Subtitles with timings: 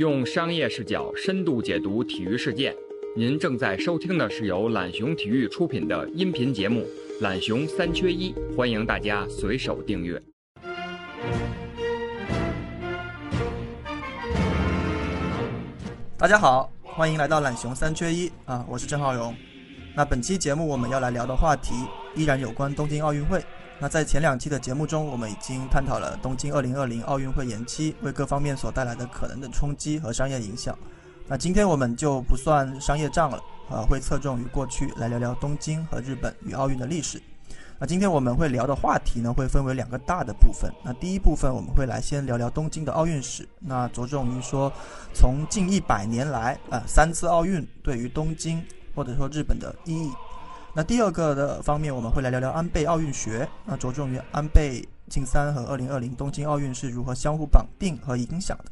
[0.00, 2.74] 用商业视角深度解读体育事件。
[3.14, 6.80] 您正在收听的是由懒熊体育出品的音频节目
[7.22, 10.18] 《懒熊三缺一》，欢迎大家随手订阅。
[16.16, 19.36] 大家好，欢迎来到懒熊三缺一啊，我是郑浩荣。
[19.94, 21.74] 那本期节目我们要来聊的话题
[22.16, 23.44] 依然有关东京奥运会。
[23.82, 30.78] 那在前两期的节目中，我们已经探讨了东京2020奥运会延期为各方面所带来的可能的冲击和商业影响。
[31.26, 37.22] 那今天我们就不算商业账了，呃，会侧重于过去来聊聊东京和日本与奥运的历史。
[37.78, 40.70] 那今天我们会聊的话题呢，会分为两个大的部分。
[40.84, 44.70] 那第一部分我们会来先聊聊东京的奥运史，那着重于说
[45.14, 48.62] 从近一百年来，呃，三次奥运对于东京
[48.94, 50.12] 或者说日本的意义。
[50.72, 58.64] 那第二个的方面，我们会来聊聊安倍奥运学，那着重于安倍晋三和二零二零东京奥运是如何相互绑定和影响的。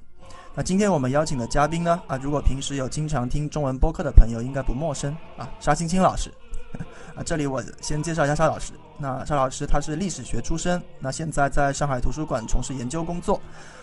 [0.54, 6.32] 那今天我们邀请的嘉宾呢，啊，如果平时有经常听中文播客的朋友，应该不陌生啊，沙青青老师。
[7.16, 8.72] 啊，这里我先介绍一下沙老师。
[8.98, 13.40] 那沙老师他是历史学出身，那现在在上海图书馆从事研究工作。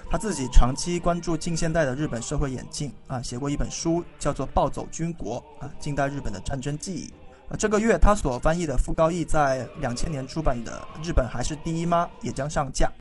[0.10, 7.12] 他自己长期关注近现代的日本社会演进，啊，写过一本书叫做《暴走军国》，啊，近代日本的战争记忆。
[7.48, 12.92] 呃，这个月他所翻译的傅高义在两千年出版的《日本还是第一吗》也将上架。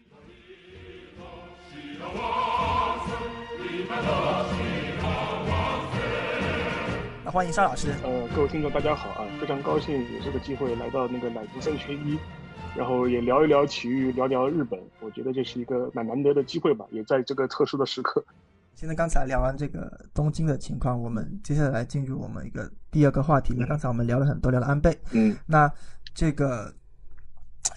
[7.24, 7.94] 那欢迎沙老师。
[8.02, 12.18] 呃，各位听众大家好啊，非常高兴有这个机会来到那个奶足三缺一，
[12.76, 18.22] 然后也聊一聊体育，聊聊日本，我觉得这是一个蛮难得的机会吧，也在这个特殊的时刻。
[18.74, 23.54] 现在刚才聊完这个东京的情况，我们接下来进入我们一个第二个话题。
[23.56, 24.98] 那刚才我们聊了很多，聊了安倍。
[25.12, 25.72] 嗯，那
[26.12, 26.74] 这个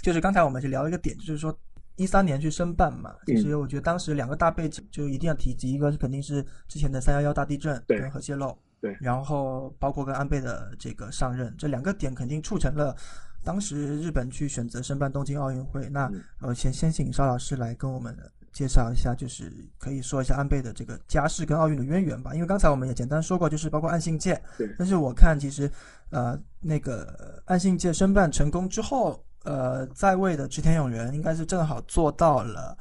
[0.02, 1.56] 就是刚才我们是聊一个点，就是说
[1.98, 3.16] 一三年去申办嘛。
[3.28, 12.96] 其实我觉得当时两个大背景就一定要提及，一个是肯定是之前的三幺幺大地震跟核泄漏，对，然后包括跟安倍的这个上任，这两个点肯定促成了
[13.44, 15.88] 当时日本去选择申办东京奥运会。
[15.90, 16.12] 那
[16.42, 18.18] 呃，先先请邵老师来跟我们。
[18.58, 22.34] 介绍一下，就是可以说一下安倍的这个家世跟奥运的渊源吧。
[22.34, 24.42] 因为刚才我们也简单说过，就是包括岸信介。
[24.58, 24.68] 对。
[24.80, 25.72] 但是我看其实，
[26.10, 32.76] 呃，那个岸信介申办成功之后，呃，在位的池田勇人应该是正好做到了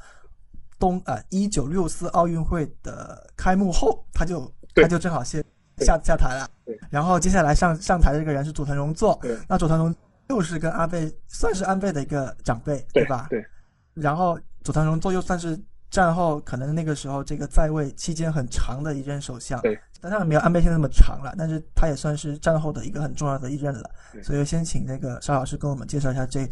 [0.79, 5.45] 东啊一九六四奥运会的开幕后，他就他就正好先
[5.85, 6.49] 下下台了。
[6.65, 6.75] 对。
[6.89, 9.19] 然后接下来上上台的这个人是佐藤荣作。
[9.21, 9.37] 对。
[9.47, 9.95] 那佐藤荣
[10.29, 13.27] 又是跟安倍算是安倍的一个长辈，对吧？
[13.29, 13.45] 对。
[13.93, 14.39] 然后。
[14.67, 15.57] 佐藤荣作又算是
[15.89, 23.89] 战后可能那个时候这个在位期间很长的一任首相，对，当然没有安倍现在那么长了，但是他也算是战后的一个很重要的一任了。
[24.21, 26.45] 所以先请那个邵老师跟我们介绍一下这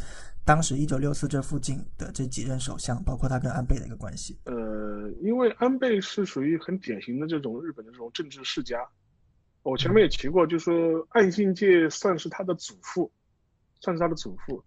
[0.46, 4.40] 当时一九六四这附近的这几任首相，包括他跟安倍的一个关系。
[4.46, 8.78] 呃，因为安倍是属于很典型的这种日本的这种政治世家，
[9.64, 13.12] 我前面也提过，就是说岸信介算是他的祖父，
[13.82, 14.64] 算是他的祖父。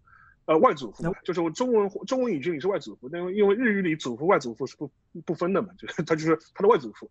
[0.48, 4.90] 呃，外祖父就是我中文中文语句里是外祖父，因为因为日语里祖父外祖父是不
[5.26, 7.10] 不分的嘛，就是 他就是他的外祖父。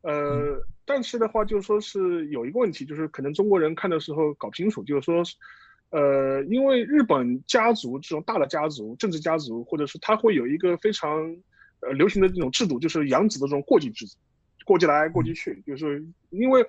[0.00, 5.22] 呃，但是的话就是说是有一个问题，就是可能中国人看的时候搞不清楚，就是说，
[5.90, 11.36] 呃，因为日本家族这种大的家族、政治家族，或者是他会有一个非常
[11.82, 14.06] 呃流行的这种制度，就是养子的这种过继制，
[14.64, 16.66] 过继来过继去，就是因为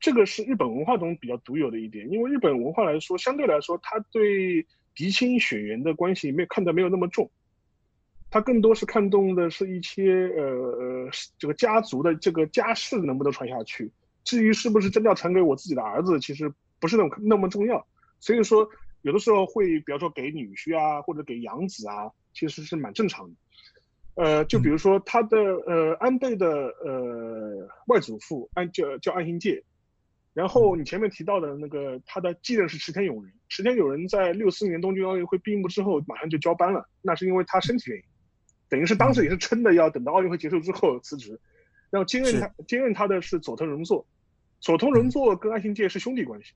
[0.00, 7.30] 这个是日本文化中比较独有的一点，因为日本文化来说，相对来说，他对嫡亲血缘的关系没有看得没有那么重，
[8.30, 13.92] 他更多是看重的是一些呃呃这个家族的这个家世能不能传下去。
[14.24, 17.86] 至于是不是真的要传给我自己的儿子，其实不是那么那么重要。
[18.18, 18.68] 所以说，
[19.02, 23.34] 有的时候会比方说给女婿啊，或者给养子啊，其实是蛮正常的。
[24.14, 29.62] 呃，就比如说他的呃安倍的呃外祖父安叫叫安信介。
[30.36, 38.04] 然后你前面提到的那个他的继任是池田勇人，池田勇人在六四年东京奥运会闭幕之后马上就交班了，那是因为他身体原因，
[38.68, 41.40] 等于是当时也是撑的要等到奥运会结束之后辞职，
[41.88, 44.06] 然后接任他接任他的是佐藤荣作，
[44.60, 46.52] 佐藤荣作跟安信介是兄弟关系，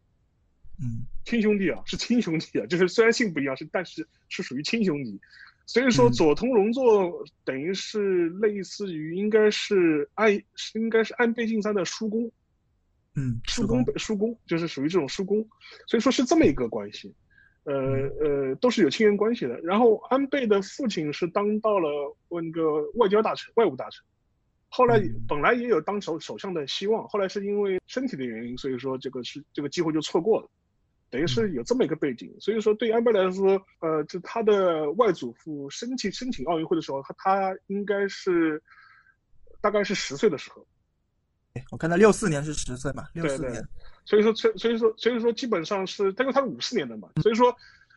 [0.83, 5.19] 嗯，亲兄弟啊，是亲兄弟啊，就是虽然姓不一样是，但是是属于亲兄弟，
[5.65, 10.39] 所以说佐藤荣作等于是类似于应该是安
[10.75, 12.31] 应该是安倍晋三的叔公。
[13.17, 15.47] 嗯，叔公叔公就是属于这种叔公，
[15.89, 17.13] 所以说是这么一个关系，
[17.65, 19.59] 呃呃，都是有亲缘关系的。
[19.63, 24.05] 然后安倍的父亲是当到了那个外交大臣、外务大臣，
[24.69, 30.49] 后来本来也有当首首相的希望，后来是因为身体的原因，所以说这个是这个机会就错过了，
[31.11, 32.33] 等于是有这么一个背景。
[32.39, 38.63] 所以说对安倍来说，呃，就他的外祖父申请申请奥运会的时候，他他应该是
[39.61, 40.65] 大概是十岁的时候。
[41.71, 43.63] 我看到六四年是十岁嘛，六四年，
[44.05, 47.55] 所以说，所以所以说，所以说，基本上是，但是他是五四年的嘛，所以说，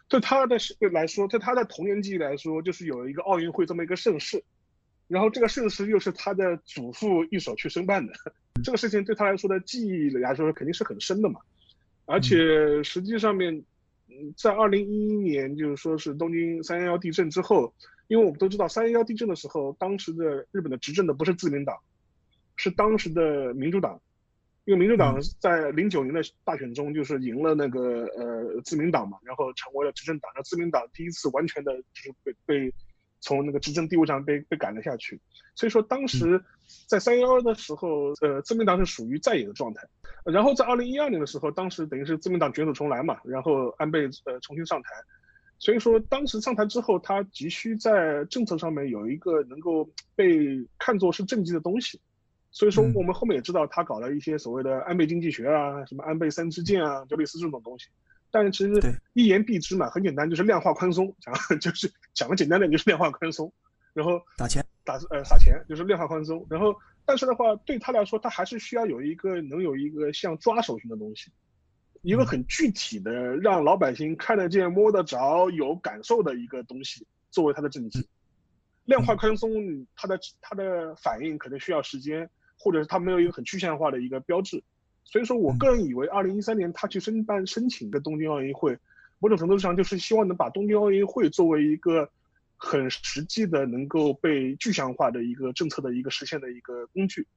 [0.07, 0.57] 对他的
[0.91, 4.43] 来说，对他的童年记忆来说，就是有一个奥运会这么一个盛世，
[5.07, 8.13] 然后这个盛世又是他的祖父一手去申办的，
[8.63, 11.39] 这个事情对他来说的记忆来说肯定是很深的嘛，
[12.05, 13.55] 而且实际上面，
[14.09, 17.71] 嗯，在二零一一年，就是说是东京三幺幺地震之后，
[18.07, 21.77] 因为我们都知道三幺幺地震的时候，当时的日本的执政的不是自民党，
[22.55, 23.99] 是当时的民主党。
[24.65, 30.31] 因为民主党在零九年的大选中就是赢了那个呃自民党嘛，然后成为了执政党。
[30.33, 32.73] 那自民党第一次完全的就是被被
[33.19, 35.19] 从那个执政地位上被被赶了下去。
[35.53, 36.41] 所以说当时
[36.87, 39.85] 在三幺幺的时候，呃，自民党是属于在野的状态。
[40.23, 44.91] 然后在二零一二年的时候，当时等于是自民党卷土重来嘛，然后安倍呃重新上台。
[45.59, 51.99] 所以说当时上台之后，他急需在政策上面有一个能够被看作是政绩的东西。
[52.53, 57.87] 所以说，我们后面也知道他搞了一些所谓的安倍经济学啊，什么安倍三支箭啊，就类似这种东西。
[58.29, 63.51] 但是其实一言蔽之嘛，很简单，就是量化宽松，讲 就是讲的简单点就是量化宽松，
[63.93, 66.45] 然后打钱打呃撒钱就是量化宽松。
[66.47, 71.31] 然后但是的话，对他来说，他还是需要有一个能有一个像抓手型的东西，
[72.03, 78.07] 一个很具体的让老百姓看得见、摸得着、有感受的一个东西作为他的政绩。
[78.85, 82.29] 量化宽松，它的它的反应可能需要时间。
[82.63, 84.63] 或者是他没有一个很具象化的一个标志，
[85.03, 88.79] 所以说我个人以为，二零一三年他去申办申请的东京奥运会，
[89.19, 92.09] 某种程度上就是希望能把东京奥运会作为一个
[92.55, 97.27] 很实际的、能够被具象化的一个政策的一个实现的一个工具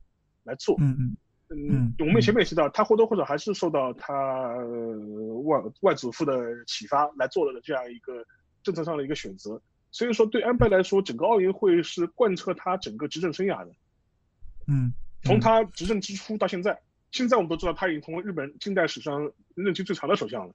[0.45, 0.77] 来做。
[0.79, 1.17] 嗯嗯
[1.49, 4.57] 嗯，我们前面也提到，他或多或少还是受到他
[5.45, 8.25] 外外祖父的启发来做了这样一个
[8.63, 9.61] 政策上的一个选择。
[9.91, 13.73] 所以说，对安倍来说，整个奥运会是贯彻他整个执政生涯的。
[14.67, 14.93] 嗯。
[15.27, 16.81] 从他执政之初到现在，
[17.11, 20.55] 现在我们都知道他已经成为日本近代史上任期最长的首相了，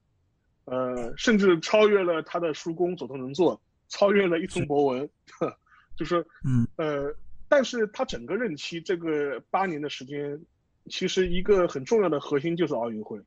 [0.64, 5.08] 呃，甚至超越了他的叔公佐藤荣作，超越了伊藤博文，
[5.96, 7.14] 就是，嗯，呃，
[7.48, 10.40] 但是他整个任期这个八年的时间，
[10.86, 13.18] 其实一个很重要的核心就是奥运会，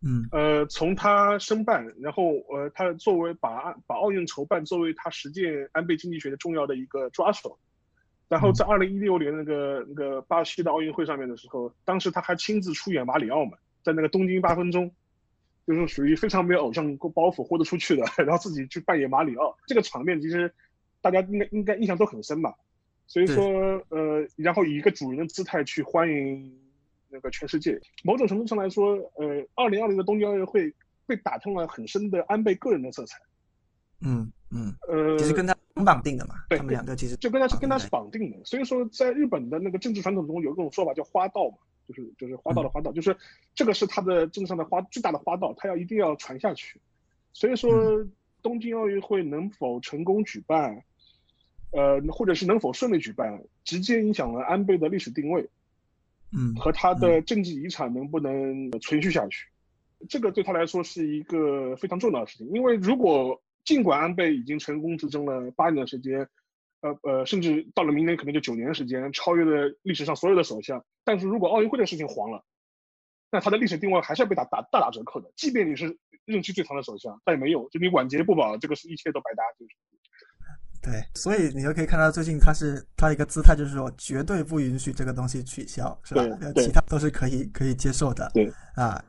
[0.00, 7.58] 嗯，呃，从他申办，然后呃，他作为把把奥运筹办作为他实践安倍经济学的重要的一个抓手。
[8.32, 14.90] 然后在二零一六年那个那个巴西的奥运会上面的时候，当时他还亲自出演马里奥嘛，在那个东京八分钟，
[15.66, 20.50] 就是属于非常没有偶像包袱豁得出去的， 然后自己去扮演马里奥，这个场面其实
[21.02, 22.54] 大家应该应该印象都很深吧。
[23.06, 23.44] 所以说
[23.90, 26.58] 呃，然后以一个主人的姿态去欢迎
[27.10, 30.72] 那个全世界，某种程度上来说，呃，二零二零的东京奥运会
[31.04, 33.18] 被打通了很深的安倍个人的色彩。
[34.00, 38.44] 嗯嗯，呃，其实跟他绑定的嘛，对，他们两个其实就跟他是跟他是绑定的。
[38.44, 41.56] 所以说，在日本的那个政治传统中，有一种说法叫花道嘛，
[41.88, 43.16] 就是就是花道的花道，就是
[43.54, 46.80] 这个是他的政治上的花最大的花道，他要一定要传下去。
[47.32, 48.06] 所以说，
[48.42, 50.84] 东京奥运会能否成功举办，
[51.70, 55.48] 呃，或者是能否顺利举办，直接影响了安倍的历史定位，
[56.36, 59.46] 嗯，和他的政治遗产能不能存续下去，
[60.08, 66.28] 这个对他来说是一个非常重要的事情，因为如果尽管安倍已经成功执政了八年的时间，
[66.80, 70.84] 呃呃，甚至到了明年可能就九年的时间，超越了历史上所有的首相。
[71.04, 72.44] 但是如果奥运会的事情黄了，
[73.30, 75.30] 那他的历史定位还是要被打打大打折扣的。
[75.36, 79.42] 即便你是任期最长的首相，但也没有，就你晚节不保，这个是一切都白搭。
[79.58, 79.72] 就是
[80.82, 86.22] 对，所以你就可以看到最近他是他的一个姿态，就是说绝对不允许这个东西取消，是吧？
[86.56, 88.28] 其他都是可以可以接受的。
[88.34, 89.02] 对啊。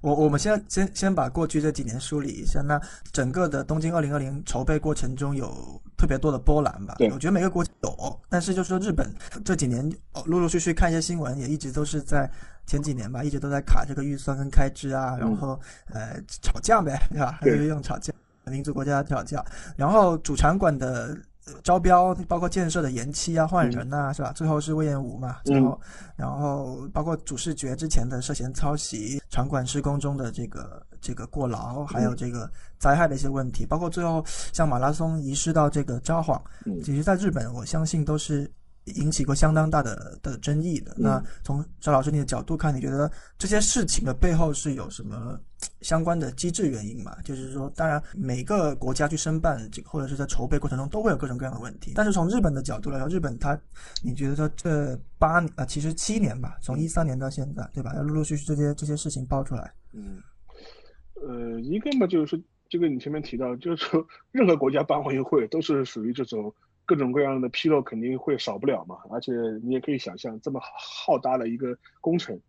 [0.00, 2.60] 我我们先先先把过去这几年梳理一下。
[2.62, 2.80] 那
[3.12, 6.94] 整个的东京二零二零筹备过程中有特别多的波澜吧？
[6.98, 9.12] 对，我觉得每个国家有，但是就是说日本
[9.44, 9.88] 这几年
[10.26, 12.30] 陆陆续续看一些新闻，也一直都是在
[12.66, 15.60] 前几年吧，一直都在卡这个预算跟开支啊，然后
[15.92, 17.38] 呃吵架呗，对吧？
[17.40, 18.12] 还是 用吵架，
[18.44, 19.44] 民族国家吵架，
[19.76, 21.16] 然后主场馆的。
[21.62, 24.32] 招标包括建设的延期啊、换人呐，是吧？
[24.32, 25.80] 最后是魏延武嘛，最后，
[26.16, 36.40] 然后包括主视觉之前的涉嫌抄袭、场馆施工中的这个这个过劳，还有这个灾害的一些问题，包括最后像马拉松遗失到这个札幌，
[36.84, 38.50] 其实在日本我相信都是。
[38.96, 40.94] 引起过相当大的的争议的。
[40.96, 45.38] 那从赵老师你的角度看，你觉得这些事情的背后是有什么
[45.80, 47.16] 相关的机制原因吗？
[47.24, 51.92] 就是说，当然每个国家去申办这个，或者是在筹备过程中都会有各种各样的问题。
[51.94, 53.58] 但是从日本的角度来说，日本它，
[54.02, 57.92] 你觉得说这八啊，其实七年吧，从一三年到现在，对吧？
[57.94, 59.72] 要陆陆续续这些这些事情爆出来。
[59.92, 60.22] 嗯，
[61.26, 66.54] 呃，一个嘛，就是说这个你前面提到，就是说任何国家办奥运会都是属于这种。
[66.88, 68.96] 各种各样的纰漏肯定会少不了嘛。
[69.10, 69.30] 而且
[69.62, 72.40] 你也可以想象，这么浩大的一个工程，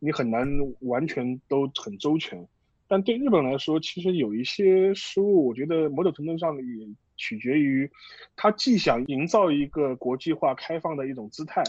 [0.00, 0.44] 你很难
[0.80, 2.44] 完全都很周全。
[2.88, 7.88] 但对日本来说，其实有一些失误，我觉得某种程度上也取决于，
[8.34, 11.62] 他既想营造一个国际化开放的一种姿态。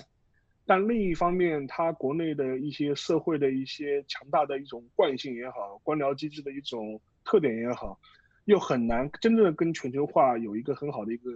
[0.65, 8.00] 但另一方面，它国内的一些社会的一些强大的一种惯性也好，官僚机制的一种特点也好，
[8.46, 11.29] 又很难真正跟全球化有一个很好的一个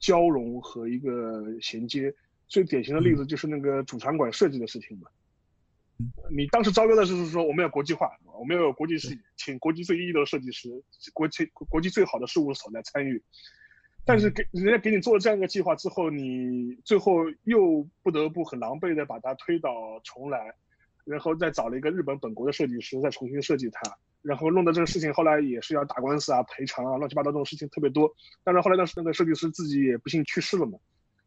[0.00, 2.12] 交融和一个衔接。
[2.48, 5.08] 最典型的例子就是那个主场馆设计的事情嘛。
[6.30, 10.68] 你当时招标的是说我们要国际化，我们要有国际视野，请国际最一流的设计师、
[11.12, 13.22] 国际国际最好的事务所来参与。
[14.04, 19.70] 但是给人家给你做了这样一个计划之后，你最后又不得不很狼狈的把它推倒
[20.02, 20.54] 重来，
[21.04, 28.10] 然后再找了一个日本本国的设计师再重新设计它，然后弄的这个事情后来也是要打官司啊、赔偿啊、乱七八糟这种事情特别多。
[28.44, 30.78] 但是后来那那个设计师自己也不幸去世了嘛，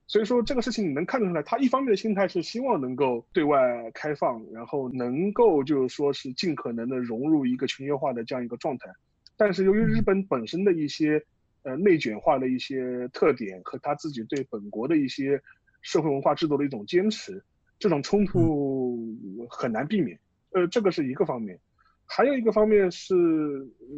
[0.07, 8.89] 所以说这个事情你能看得出来，他一方面的心态是希望能够对外开放，然后能够就是说是尽可能的融入一个全球化的这样一个状态，
[9.37, 11.23] 但是由于日本本身的一些。
[11.65, 15.41] 呃，内卷化的一些特点和他自己对本国的一些
[15.81, 17.41] 社会文化制度的一种坚持，
[17.79, 19.15] 这种冲突
[19.49, 20.19] 很难避免。
[20.51, 21.57] 呃，这个是一个方面，
[22.05, 23.15] 还有一个方面是，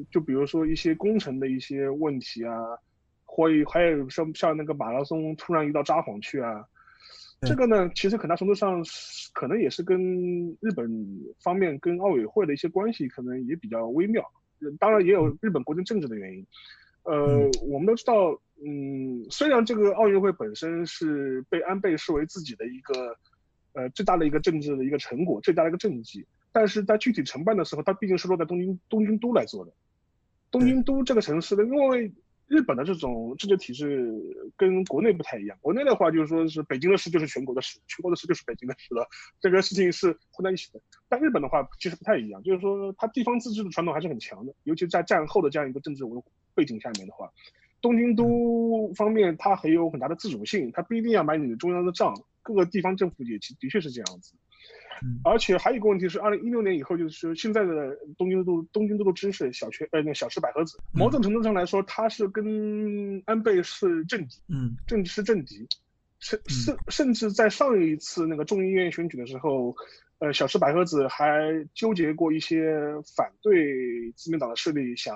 [0.09, 2.53] 就比如说一些工程的一些问题啊，
[3.25, 6.65] 或还有像像那个马拉松突然遇到札幌去啊，
[7.41, 8.81] 这个呢，其实很大程度上
[9.33, 9.99] 可能也是跟
[10.61, 10.89] 日本
[11.41, 14.23] 方面跟奥委会的一些关系可能也比较微妙，
[14.79, 16.45] 当然也有日本国内政治的原因。
[17.03, 18.31] 呃，我们都知道，
[18.65, 23.15] 嗯，虽然这个奥运会本身是被安倍视为自己的一个，
[23.73, 29.73] 呃，最大的一个政治的一个成果，最大的一个政绩，但是在具体承办的时候，它毕竟是落在东京东京都来做的。
[30.49, 32.09] 东京都这个城市呢，因为
[32.47, 39.05] 日本的这种政治体制跟国内不太一样，国内的话就是说是北京的事就是全国的事，全国的事就是北京的事了，
[39.41, 40.79] 这个事情是混在一起的。
[41.09, 46.23] 但日本的话其实不太一样，就是说它地方自治的传统还是很强的，尤其在战后的这样一个政治文。
[46.55, 47.29] 背景下面的话，
[47.81, 54.35] 东京都方面它很有很大的自主性，它不一定要买你的中央的账，各个地方政府也其的确是这样子。
[55.23, 65.67] 而且还有一个问题是，二零一六年以后，就是现在的东京都东京都的知识小泉呃那小池百合子，某种程度上来说，他是跟安倍是政敌，嗯，政是政敌，
[66.19, 69.75] 甚甚甚至在上一次那个众议院选举的时候，
[70.19, 72.73] 呃，小池百合子还纠结过一些
[73.15, 75.15] 反对自民党的势力想。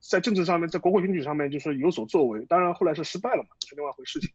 [0.00, 4.28] 在政治上面，在国会选举上面就是有所作为，当然后来是失败了嘛，是另外一回事情。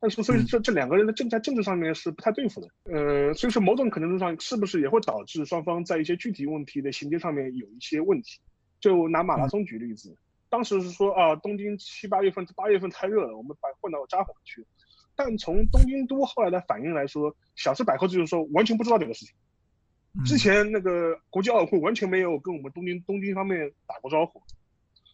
[0.00, 8.40] 但是所以这这两个人的政在政治上面是不太对付的，呃，所以说某种可能上是不是也会导致双方在一些具体问题的衔接上面有一些问题？
[8.80, 10.16] 就拿马拉松举例子，
[10.48, 14.66] 当时是说啊，东京七八月份八月份太热了，我们把换到札幌去。
[15.14, 19.34] 但从东京都后来的反应来说，小吃百合子就是说完全不知道这个事情。
[20.24, 24.42] 之前那个国际奥委会完全没有跟我们东京东京方面打过招呼。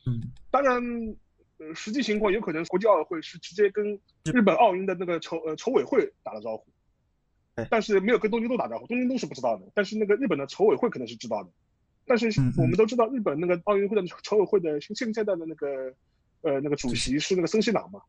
[0.07, 0.81] 嗯，当然，
[1.59, 6.67] 呃，实际情况有可能国际奥委会是直接跟日本奥运的那个筹呃筹委会打了招呼，
[7.71, 11.51] 但是没有跟东京都打招呼，东京都是不知道的，但是那个日本的筹委会可能是知道的。
[12.05, 15.95] 但是我们都知道，日本那个奥运会的筹委会的现现在的那个
[16.43, 18.03] 呃那个主席是那个森西朗嘛，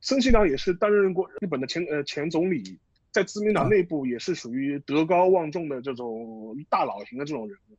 [0.00, 2.78] 森西朗也是担任过日本的前呃前总理，
[3.12, 7.76] 在自民党内部也是属于德高望重的这种大佬型的这种人物，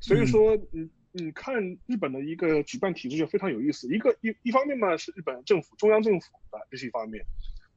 [0.00, 0.90] 所以说嗯。
[1.16, 7.24] 你看日本的一个举办体制就非常有意思，一个一一方面嘛是日本政府中央政府啊，这是一方面，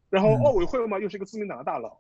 [0.10, 2.00] 然后奥委会嘛又是一个自民党的大佬，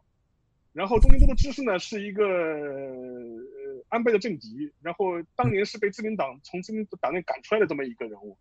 [0.73, 8.35] 然后东京都的知事呢是一个呃安倍的政敌，然后当年是被自民党从自民党内赶出来的这么一个人物，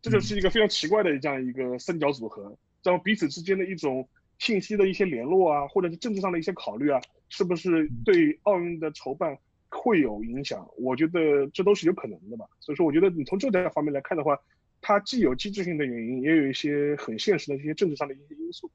[0.00, 9.36] 这就是一个非常奇怪的这样一个三角组合，然后彼此之间的一种信息的一些联络啊，或者是政治上的一些考虑啊，是不是对奥运的筹办？
[9.70, 12.46] 会有影响，我觉得这都是有可能的吧。
[12.60, 14.38] 所以说，我觉得你从这个方面来看的话，
[14.80, 18.70] 它既有机制性的原因，也有一些很现实的一些政治上的一些因素。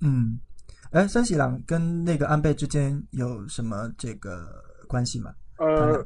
[0.00, 0.38] 嗯，
[0.92, 5.34] 哎，森喜朗跟那个安倍之间有什么这个关系吗？
[5.58, 6.04] 呃，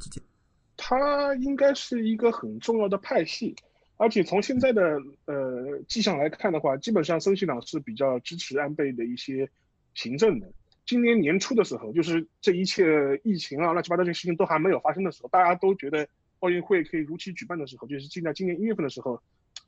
[0.76, 3.54] 他应该是一个很重要的派系，
[3.96, 4.82] 而且从现在的
[5.24, 9.50] 呃迹象来看的话，基本上森喜朗是比较支持安倍的一些
[9.94, 10.50] 行政的。
[10.88, 12.82] 今年年初的时候，就是这一切
[13.22, 19.20] 疫情啊、乱七八糟这些事情都还没有发生的时候，大家都觉得奥运会可以如期举办的时候，就是今在今年一月份的时候，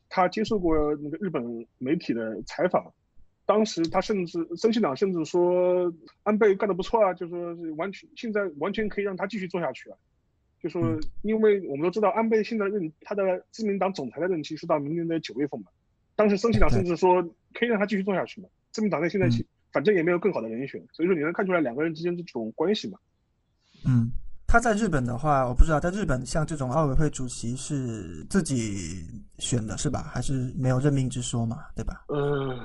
[0.08, 2.90] 他接受过那个日本媒体的采访，
[3.44, 9.98] 当时他甚至森信党甚至说安倍干得不错啊，就说是完全现在完全可以让他继续做下去啊，
[10.62, 15.66] 就说因为我们都知道安倍现在任他的自民党总裁的任期是到明年的九月份嘛，
[16.16, 17.22] 当时森信党甚至说
[17.52, 18.48] 可以让他继续做下去嘛。
[18.72, 19.28] 自民党内现在
[19.72, 22.98] 反正也没有更好的人选，所以说你能看出来两个人之间这种关系嘛。
[23.86, 24.10] 嗯，
[24.46, 29.06] 他在日本的话，我不知道，在日本像这种奥委会主席是自己
[29.38, 30.02] 选的是吧？
[30.12, 31.58] 还是没有任命之说嘛？
[31.74, 32.04] 对吧？
[32.08, 32.58] 嗯，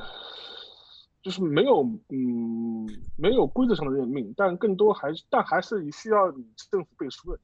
[1.22, 7.40] 就是没有，嗯，没有规则上的任命，但更多还是，但还是需要你政府背书的。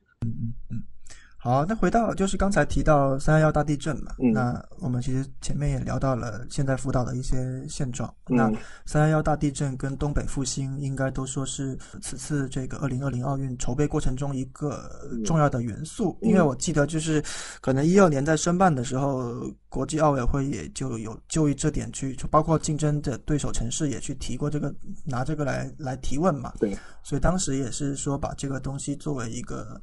[1.44, 8.14] 好，那回到就是刚才提到三幺幺大地震嘛，嗯，那我们其实前面也聊到了现在福岛的一些现状。
[8.28, 8.52] 那
[8.86, 14.88] 三幺幺大地震跟东北复兴应该都说是此次这个二零二零奥运筹备过程中一个
[15.26, 17.24] 重要的元素，因为我记得就是
[17.60, 19.42] 可能一二年在申办的时候，
[19.72, 24.72] 国际奥委会也就有就于这点去，就包括竞争的对手城市也去提过这个，
[25.06, 26.52] 拿这个来来提问嘛。
[26.60, 29.80] 对，所以当时也是说把这个东西作为一个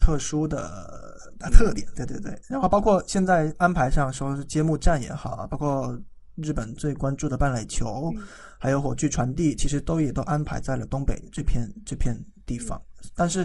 [0.00, 1.20] 特殊的。
[1.40, 6.00] 呃，特点，对对对，然后包括现在安排上说是揭幕战也好，包括
[6.36, 8.14] 日本最关注的半垒球，
[8.60, 12.80] 还有火炬传递，其实都也都安排在了东北这片这片地方。
[13.16, 13.44] 但是，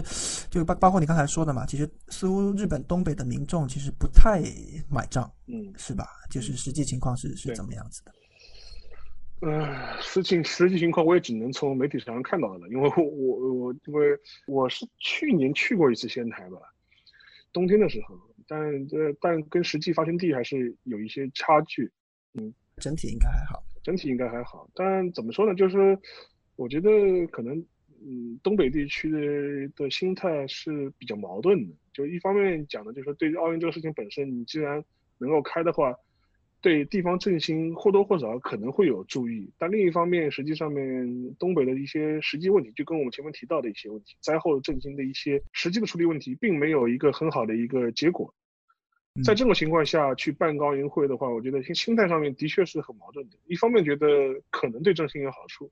[0.50, 4.40] 就包包括你刚才说的嘛，其实似乎日本东北的民众其实不太
[4.88, 6.06] 买账，嗯，是吧？
[6.30, 8.12] 就是实际情况是是怎么样子的？
[9.40, 16.58] 呃，实情实际情况我也只能从媒体上看到的了，因为我我我因为我是去年去过一次仙台吧。
[17.52, 21.90] 冬天的时候，但呃，但跟实际发生地还是有一些差距。
[22.34, 24.68] 嗯，整体应该还好，整体应该还好。
[24.74, 25.54] 但怎么说呢？
[25.54, 25.98] 就是
[26.56, 26.90] 我觉得
[27.28, 27.64] 可能，
[28.04, 31.74] 嗯，东北地区的的心态是比较矛盾的。
[31.92, 34.84] 就一方面讲的，就是对于奥运这个事情本身，你既然
[35.18, 35.94] 能够开的话。
[36.60, 48.34] 对地方振兴或多或少可能会有注意，但另一方面，实际上面东北的一些实际问题，就跟我们前面提到的一些问题，灾后振兴的一些实际的处理问题，并没有一个很好的一个结果。
[49.22, 53.36] 在这种情况下去办奥运会的话，我觉得心心态上面的确是很矛盾的。
[53.46, 54.06] 一方面觉得
[54.50, 55.70] 可能对振兴有好处，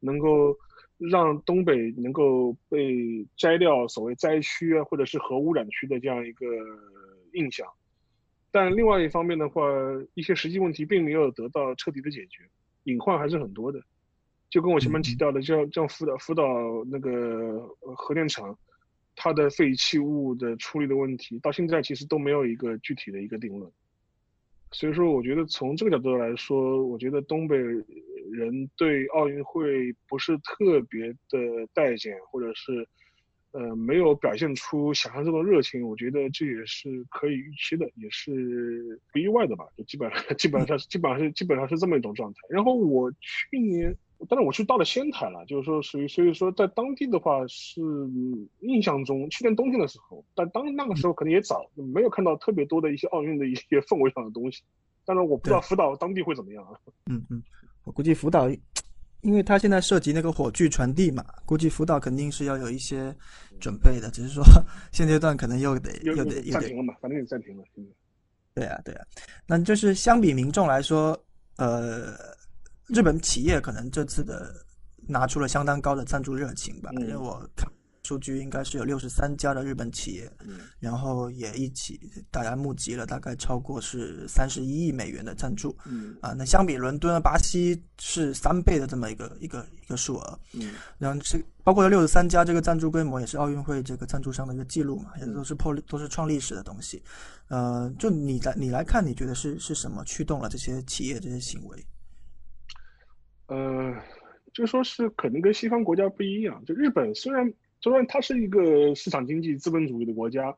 [0.00, 0.58] 能够
[0.98, 6.46] 让东北能够被摘掉所谓灾区啊，或者是核污染区的这样一个
[7.32, 7.66] 印象。
[8.50, 9.62] 但另外一方面的话，
[10.14, 12.42] 一些实际问题并没有得到彻底的解决，
[12.84, 13.80] 隐患还是很多的。
[14.48, 16.44] 就跟我前面提到的，像像福岛福岛
[16.90, 18.56] 那个核电厂，
[19.14, 23.70] 它的废弃物的处理的问题，到现在其实都没有一个具体的一个定论。
[24.72, 27.56] 所以说，我觉得从这个角度来说，我觉得东北
[28.32, 32.88] 人对奥运会不是特别的待见，或者是。
[33.52, 39.64] 呃，没有表现出想象中的热情，我觉得这也是可以预期的，也是不意外的吧。
[39.74, 42.40] 就基本上，基本上是，基本上是，基本上是这么一种状态。
[42.50, 43.96] 然后我去年，
[44.28, 47.80] 但是我去到了仙台了，就是说属于，所以说在当地的话是
[48.60, 54.64] 印象中，去年冬天的时候，但当那个时候可能也早，没有看到特别多的一些奥运的一些氛围上的东西。
[55.06, 56.78] 当然我不知道福岛当地会怎么样啊。
[57.10, 57.42] 嗯嗯，
[57.86, 58.50] 我估计福岛。
[59.22, 63.12] 因为它现在涉及那个火炬传递嘛，估计福岛肯定是要有一些
[63.58, 64.44] 准备的，只是说
[64.92, 67.64] 现阶段可能又得又得暂停了嘛，反正也暂停了。
[68.54, 69.04] 对啊，对啊，
[69.44, 71.18] 那就是相比民众来说，
[71.56, 72.14] 呃，
[72.86, 74.54] 日本企业可能这次的
[75.08, 77.68] 拿出了相当高的赞助热情吧，因为我看。
[78.06, 80.60] 数据应该是有六十三家的日本企业，嗯。
[80.78, 81.98] 然后也一起
[82.30, 86.16] 大家募集了大概超过是三十一亿美元的赞助，嗯。
[86.20, 90.74] 啊，那相比伦敦、巴西是三倍的这么一个一个一个数额，嗯。
[90.98, 97.02] 然后这包括六十三家这个赞助规模也是奥运会这个赞助商的一个记录嘛，也都是破都是创历史的东西，
[97.48, 101.84] 呃，就你来你来看，你觉得是是什么驱动了这些企业这些行为？
[103.48, 103.92] 呃，
[104.54, 107.52] 就说是可能跟西方国家不一样，就日本虽然。
[107.86, 110.56] 虽然它是一个市场经济资本主义的国家，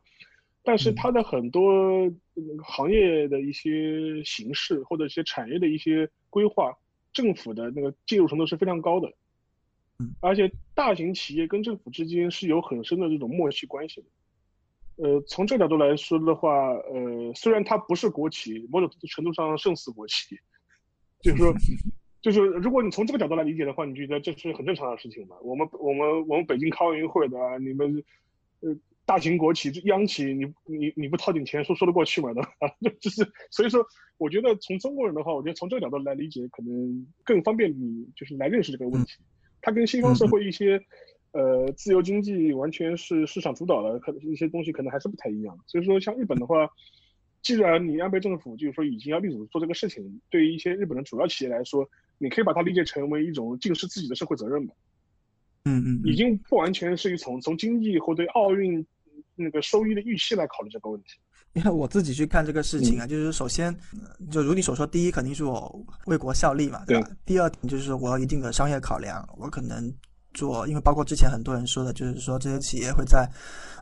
[0.62, 2.10] 但是它的很多
[2.64, 6.74] 行业的一些形式或者一些产业的一些规划，
[7.12, 9.12] 政府的那个介入程度是非常高的。
[10.20, 14.06] 而且大型企业跟政府之间是有很深的这种默契关系的。
[15.04, 20.40] 呃，从这角度来说的话，呃，虽然它不是国企，某种程度上胜似国企，
[21.20, 21.52] 就是说。
[22.20, 25.36] 就是如果你从这个角度来理解的话，你觉得这是很正常的事情嘛？
[25.42, 28.02] 我们我们我们北京开奥运会的，你们
[28.60, 28.76] 呃
[29.06, 32.34] 大型国企央企，你你你不掏点钱说说得过去吗？
[32.34, 32.50] 对吧？
[33.00, 33.86] 就是所以说，
[34.18, 39.12] 我觉得从中国人的话，我觉得从这个角度来理解，可能更方便你就是来认识这个问题。
[39.62, 40.80] 它跟西方社会一些
[41.32, 45.56] 呃自由经济完全是市场主导的，可能一些东西可能还是不太一样。
[45.66, 46.68] 所以说，像日本的话。
[47.40, 54.74] 既然你安倍政府就是说已经要立足做这个事情，对于一些日本的主要企业来说，你可以把它理解成为一种尽是自己的社会责任吧。
[55.64, 58.84] 嗯嗯，已经不完全是从从经济或对奥运
[59.34, 61.08] 那个收益的预期来考虑这个问题。
[61.54, 63.74] 因为我自己去看这个事情啊，就是首先
[64.30, 67.10] 就如你所说，第一肯定是我为国效力嘛，对吧？
[67.24, 69.92] 第二点就是我要一定的商业考量，我可能。
[70.34, 73.28] 做，因为包括之前很多人说的，就是说这些企业会在，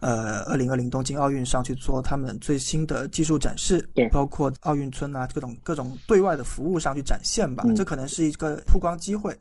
[0.00, 9.36] 呃，二零二零东京奥运上去做他们最新的技术展示，对，包括奥运村啊，各种各种对外的服务上去展现吧，这可能是一个曝光机会。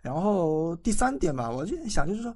[0.00, 2.34] 然后第三点吧，我就想就是说，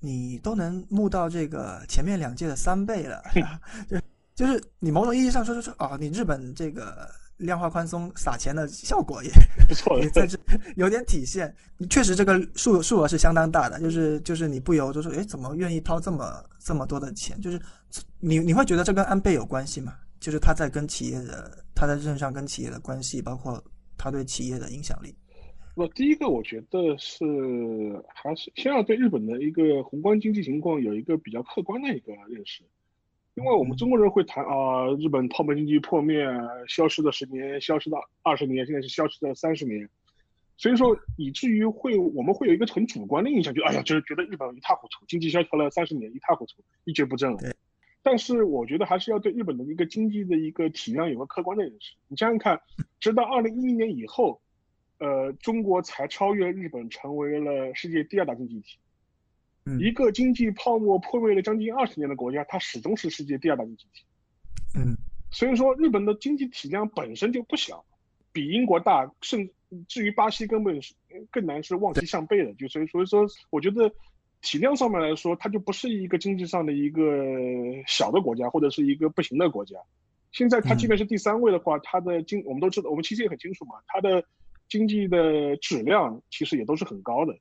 [0.00, 3.22] 你都能募到这个前面两届的三倍了，
[3.88, 3.98] 就
[4.34, 7.08] 就是你某种意义上说说说啊，你日本这个。
[7.42, 9.30] 量化宽松撒钱的效果也
[9.68, 10.38] 不错，也在这
[10.76, 11.54] 有点体现。
[11.90, 17.40] 确实，这个数数额是相当大的，就是就是你不由就说，哎，怎么愿意掏这么这么多的钱？
[17.40, 17.60] 就是
[18.20, 19.94] 你你会觉得这跟安倍有关系吗？
[20.20, 23.62] 就是他在跟企业的他在任上跟企业的关系，包括
[23.98, 25.14] 他对企业的影响力。
[25.74, 27.24] 我第一个，我觉得是
[28.14, 32.62] 还是先要对日本的一个宏观经济情况有一个比较客观的一个认识。
[33.34, 36.26] 因为我们中国人会谈啊，日本泡沫经济破灭，
[36.68, 39.88] 消失的十年，消失的二十年，现在是消失的三十年，
[40.58, 47.38] 所以说以至于会我们会有一个很主观的印象，就哎呀，就是觉得日本一塌糊涂，经济萧条了三十年，一塌糊涂，一蹶不振了。
[48.02, 51.94] 但是我觉得还是要对日本的一个经济的一个体量有个客观的认识。
[52.08, 52.60] 你想想看，
[53.00, 54.42] 直到二零一一年以后，
[54.98, 58.76] 呃，中国才超越日本，成为了世界第二大经济体。
[59.78, 64.04] 一个经济泡沫破灭了将近二十年的国家，它始终是世界第二大经济体。
[64.74, 64.96] 嗯，
[65.30, 67.84] 所以说日本的经济体量本身就不小，
[68.32, 69.48] 比英国大，甚
[69.86, 70.94] 至于巴西根本是
[71.30, 72.52] 更难是望其项背的。
[72.54, 73.92] 就所以所以说，我觉得
[74.40, 77.02] 体量上面来说，它就不是一个经济上的一个
[77.86, 79.76] 小的国家，或者是一个不行的国家。
[80.32, 84.24] 现在它即便是第三位的话，它的经我们都知道，我们其实也很清楚嘛，它的
[84.68, 87.36] 经济的质量其实也都是很高的。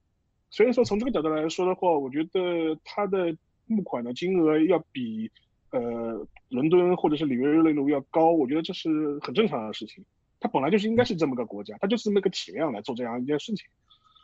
[0.51, 3.35] 所以说，从这个角度来说的话，我觉得它的
[3.65, 5.31] 募款的金额要比
[5.71, 10.05] 呃伦敦或者是里约热内卢要高，我觉得这是很正常的事情。
[10.39, 13.65] 它本来就是应该是这么个国家，它就是这么个体量来做这样一件事情，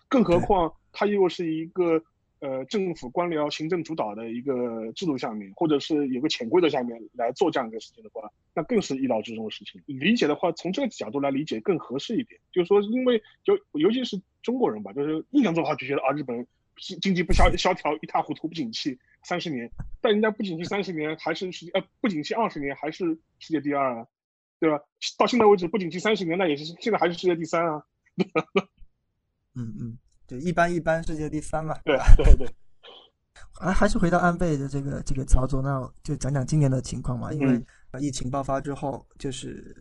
[0.08, 2.04] 更何况它又是一个。
[2.40, 9.82] 呃，政府官僚行政主导的一个制度下面，或者是有个潜规则下面来做这样一个事情的话，那更是意料之中的事情。
[9.88, 12.40] 理解的话，从这个角度来理解更合适一点。
[12.52, 23.04] 就是说，因为就尤其是中国人吧，就是印象中的话就觉得啊，日本经经济不萧萧条，一塌糊涂，不景气三十年，但人家不景气三十年还是世界呃不景气二十年还是
[23.40, 24.08] 世界第二啊，
[24.58, 24.80] 对吧？
[25.18, 27.84] 到现在为止不景气三十年，那也是现在还是世界第三啊。
[29.54, 29.98] 嗯嗯。
[30.26, 31.78] 对一般一般，世界第三嘛。
[31.84, 32.48] 对对对。
[33.60, 37.34] 还还是回到安倍的这个这个操作，那就讲讲今年的情况嘛。
[37.34, 37.62] 因为
[38.00, 39.76] 疫情爆发之后，就是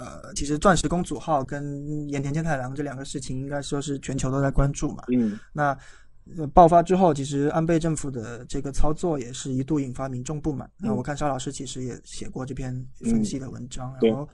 [0.00, 5.04] 呃，其实钻石公主号跟盐田健太郎这两个事情，应该说是全球都在关注嘛。
[5.12, 5.38] 嗯。
[5.52, 5.76] 那
[6.54, 10.70] 爆发之后，其实安倍政府的这个操作也是一度引发民众不满。
[10.78, 14.26] 那我看邵老师其实也写过这篇分析的文章，然后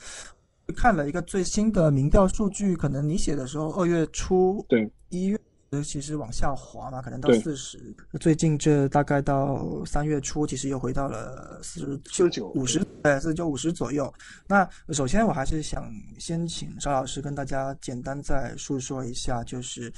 [0.77, 5.41] 看了一个最新的民调数据，可能你写的时候二月初，对一月。
[5.83, 7.95] 其是往下滑嘛，可能到四十。
[8.21, 14.13] 最近这大概到三月初，其实又回到了四十九、五十，对，四十九、五十左右。
[14.47, 19.93] 那首先我还是想先请邵老师跟大家简单再述说一下，就是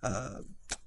[0.00, 0.42] 呃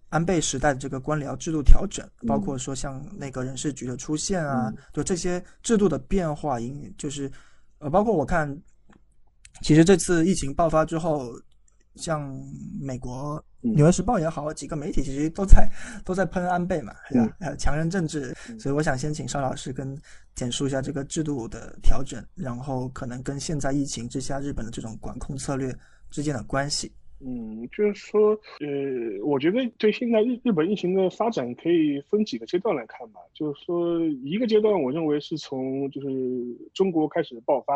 [0.09, 7.31] 安倍时代的这个官僚制度调整，包括说像那个人事局的出现啊，就这些制度的变化，因就是
[7.79, 8.53] 呃，包括我看，
[9.61, 11.31] 其实这次疫情爆发之后。
[11.97, 12.29] 像
[12.77, 13.39] 美国
[13.73, 15.67] 《纽约时报》也好，几个媒体其实都在
[16.03, 17.37] 都在喷安倍嘛，是吧？
[17.39, 19.97] 呃，强人政治，所以我想先请邵老师跟
[20.35, 25.73] 简述一下这个制度的调整，然后可能跟现在疫情之下日本的这种管控策略
[26.11, 26.91] 之间的关系。
[27.21, 28.67] 嗯，就是说，呃，
[29.23, 33.21] 我觉得对现在日日本疫情的发展可以分几个阶段来看吧。
[33.33, 36.07] 就是说，一个阶段我认为是从就是
[36.73, 37.73] 中国开始爆发，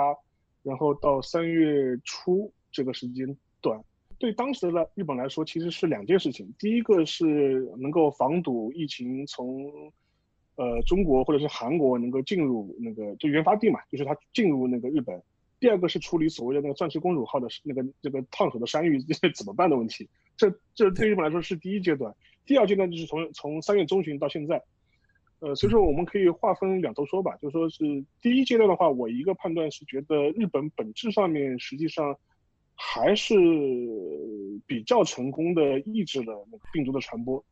[0.62, 3.26] 然后到三月初这个时间
[3.62, 3.82] 段。
[4.20, 6.54] 对当时的日本来说，其实是两件事情。
[6.60, 9.72] 第一个是能够防堵疫情从，
[10.58, 15.24] 呃，中国或者是韩国能够进入那个就原发地嘛，就是它进入那个日本。
[15.58, 19.02] 第二个是处理所谓的那个钻石公主号的那个这个烫手的山芋
[19.34, 20.10] 怎么办的问题。
[20.36, 22.14] 这这对日本来说是第一阶段。
[22.46, 24.62] 第二阶段就是从从三月中旬到现在，
[25.40, 27.38] 呃，所以说我们可以划分两头说吧。
[27.42, 32.18] 就说是第一阶段的话，我一个判断是觉得日本本质上面实际上。
[32.82, 33.36] 还是
[34.66, 37.44] 比较成功的抑制了那个病毒的传播。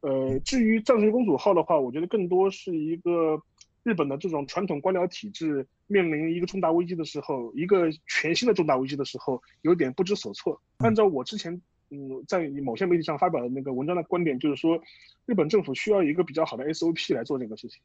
[0.00, 3.40] 呃，至于“战神公主号”的话，我觉得更多是一个
[3.82, 10.58] 日本的这种传统官僚体制面临一个重大危机的时候，一个全新的重大危机的时候，有点不知所措。
[10.78, 14.80] 按照我之前嗯在某些媒体上发表的那个文章的观点，就是说，
[15.26, 17.82] 日本政府需要一个比较好的 SOP 来做这个事情。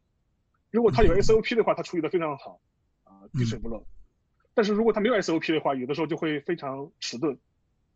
[0.72, 2.62] 如果他有 SOP 的话，他处理的非常好。
[3.04, 3.86] 啊滴水不漏。
[4.58, 7.38] 但是如果他没有 SOP 的话，有的时候就会非常迟钝，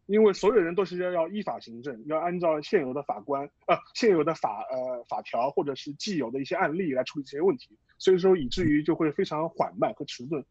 [0.05, 10.45] 因为所有人都是要要依法行政，要按照现有的法官呃现有的法呃法条或者是既有的一些案例来处理这些问题，所以说以至于就会非常缓慢和迟钝。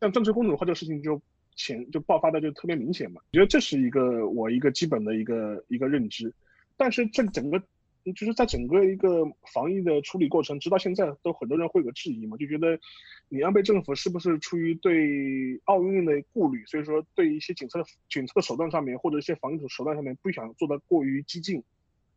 [0.00, 1.20] 像政治公正化这个事情就
[1.54, 6.32] 前就爆发的就特别明显嘛，我觉得这是一个我一个基本的一个一个认知，
[6.78, 7.62] 但是这整个
[8.14, 12.78] 就是在整个一个防疫的处理过程，直到现在都很多人会有个质疑嘛，就觉得
[13.28, 21.62] 你安倍政府是不是出于对奥运的顾虑，所以说对一些检测检测手段上面或者一些防疫手段上面不想做的过于激进，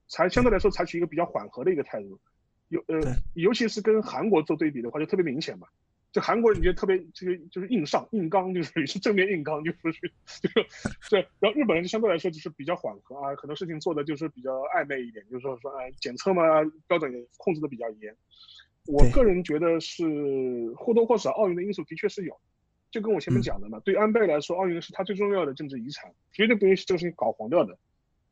[0.07, 2.19] 才相对来说采取一个比较缓和的一个态度，
[2.69, 2.99] 尤呃
[3.33, 5.67] 尤其是跟韩国做对比的话就特别明显嘛。
[6.15, 11.27] 就韩国人觉得特别这个就是硬上硬刚，就属于是正面硬刚，就是就是对。
[11.41, 16.41] 然后日本人就相对来说就是比较缓和啊，很多事情做的就是比较暧昧一点，就是说说啊检测嘛
[16.87, 18.15] 标准也控制的比较严。
[18.87, 22.39] 我个人觉得是或多或少奥运的因素的确是有，
[22.91, 27.77] 就跟我前面讲的嘛，对安倍来说，奥运是他最重要的政治遗产，绝对不允许这个事情搞黄掉的。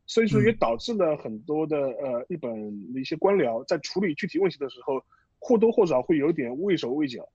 [0.05, 5.03] 所以说也导致了很多的呃日本的一些官僚在处理具体问题的时候，
[5.37, 7.27] 或多或少会有点畏手畏脚。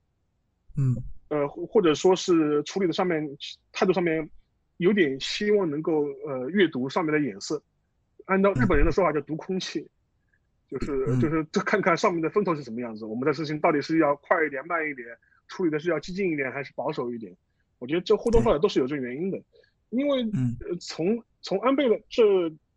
[0.79, 0.95] 嗯，
[1.27, 3.37] 呃，或者说是处理的上面
[3.73, 4.29] 态度上面，
[4.77, 7.61] 有点希望能够呃阅读上面的眼色，
[8.23, 9.85] 按照日本人的说法叫读空气，
[10.69, 15.05] 就是就是看看上面的风头是什么样子，我们的事情到底是要快一点慢一点，
[15.49, 17.35] 处理的是要激进一点还是保守一点？
[17.79, 19.37] 我觉得这或多或少都是有这原因的，
[19.89, 20.25] 因为
[20.79, 22.23] 从从安倍的这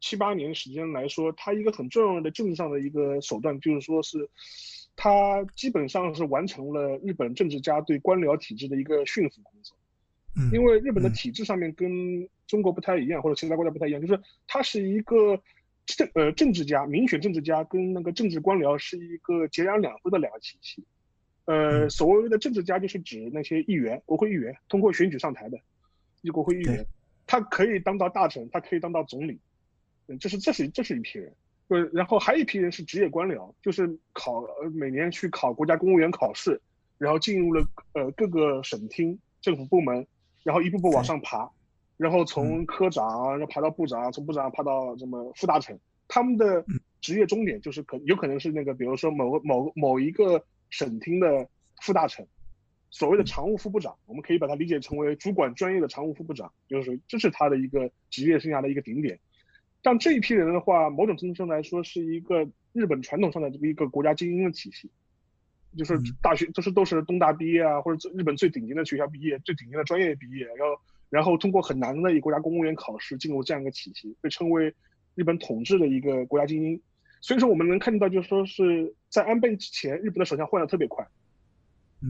[0.00, 4.28] 七八年时间来说，他一个很重要的政治上的一个手段就是说是。
[4.94, 9.76] 他基本上是完成了日本政治家对官僚体制的一个驯服工作，
[10.36, 15.42] 嗯，因为日本的体制上面跟中国不太一样，或者其他国家不太一样，就是他是一个
[15.86, 20.84] 政呃政治家，民选政治家跟那个政治官僚是一个截然两分的两个体系，
[21.46, 25.58] 呃，所谓的政治家就是指那些议员，国会议员通过选举上台的，
[26.20, 26.86] 一国会议员，
[27.26, 29.40] 他可以当到大臣，他可以当到总理，
[30.06, 31.32] 嗯，这是这是这是一批人。
[31.68, 36.60] 对，然后还有一批人是职业官僚，就是考呃每年去考国家公务员考试，
[36.98, 40.06] 然后进入了呃各个省厅政府部门，
[40.42, 41.50] 然后一步步往上爬，
[41.96, 46.62] 然后从科长然后爬到部长，从部长爬到什么副大臣，他们的
[47.00, 51.48] 职业终点就是可有可能是那个，比如说某个某某一个省厅的
[51.80, 52.26] 副大臣，
[52.90, 59.18] 所谓的常务副部长，我们可以把它理解成为主管专业的常务副部长，就是这是他的一个职业生涯的一个顶点。
[59.82, 64.90] 像这一批人的话，某种程度上来说，是一个日本传统上的这么一个国家精英的体系，
[65.76, 74.72] 就是大学都是都是东大毕业啊，或者日本最顶尖的学校毕业，最顶尖的专业毕业，然后然后通过很难的一个国家公务员考试进入这样一个体系，被称为
[75.14, 76.80] 日本统治的一个国家精英。
[77.20, 81.06] 所以说我们能看到，就是说是在安倍之前，日本的首相换的特别快，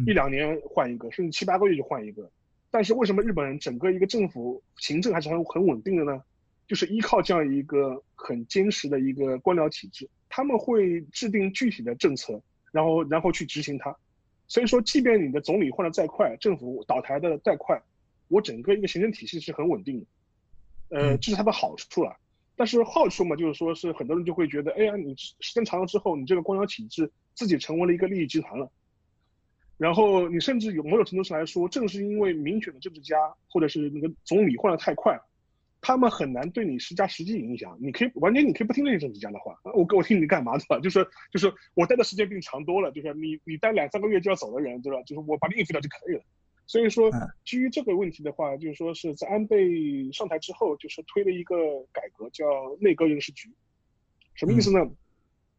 [0.07, 2.31] 一两年换一个，甚至七八个月就换一个。
[2.71, 6.23] 但是为什么日本人整个一个政府行政还是很很稳定的呢？
[6.67, 12.41] 就是依靠这样一个很坚实的一个官僚体制，他们会制定具体的政策，
[12.73, 13.95] 然后然后去执行它。
[14.49, 17.81] 所以说，即便你的总理换的再快，政府倒台的再快，
[18.29, 20.07] 我整个一个行政体系是很稳定的。
[20.97, 22.17] 呃，这是它的好处了。
[22.55, 28.71] 但是坏处嘛，就是说是很多人就会觉得，哎呀，你时间长了之后，你这个官僚体制自己成为了一个利益集团了。
[29.79, 33.17] 然后你甚至有某种程度上来说，正是因为民选的政治家
[33.49, 35.19] 或者是那个总理换的太快。
[35.83, 40.79] 他们很难对你施加实际影响，你可以完全你可以不听那些政治家的话，我我听你干嘛的吧？
[40.79, 45.03] 就是就是我待的时间比你长多了，就是你你待两三个月就要走的人对吧？
[45.03, 46.23] 就是我把你应付掉就可以了。
[46.67, 47.11] 所以说
[47.45, 51.57] 基于这个问题的话，就是说是在安倍上台之后，就是推了一个
[51.93, 52.47] 改革，叫
[52.81, 53.51] 内阁人事局。
[54.35, 54.89] 什么意思呢？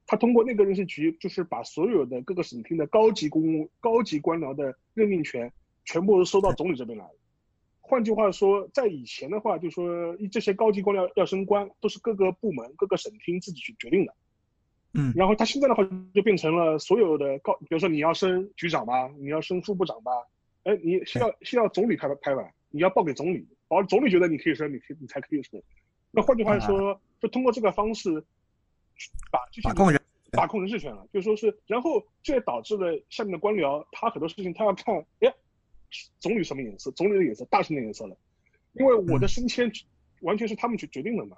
[0.07, 5.51] 他通过内阁人事局，就是把所有的各个省厅的高级公务、高级官僚的任命权，
[5.85, 7.15] 全部都收到总理这边来了。
[7.85, 14.13] 换句话说，在以前的话，就说这些高级官僚要升官，都是各个部门、各个省厅自己去决定的。
[14.93, 20.11] 嗯，然后他现在的话就变成了所有的高，比如说你要升局长吧，你要升副部长吧，
[20.63, 25.61] 哎，你需要需要总理拍拍板，你要报给总理，保总理觉得你可以升，你可以你才可以升。
[26.09, 28.09] 那换句话说，就通过这个方式
[29.29, 35.33] 把这些把控人把控人事权了，就说是，然后这也导致了下面的官僚他很多事情他要看，哎。
[36.19, 36.91] 总理什么颜色？
[36.91, 38.17] 总理的颜色，大臣的颜色了，
[38.73, 39.71] 因为我的升迁
[40.21, 41.37] 完全是他们去决定的嘛，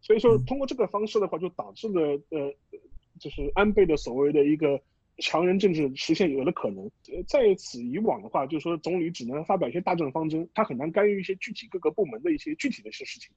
[0.00, 2.54] 所以说通过这个方式的话，就导致了呃，
[3.18, 4.80] 就是安倍的所谓的一个
[5.18, 6.90] 强人政治实现有了可能。
[7.26, 13.30] 在此以往的话，就是说总理只能发表一些大政方针，他很难干预一些具体各个部门的一些具体的一些事情。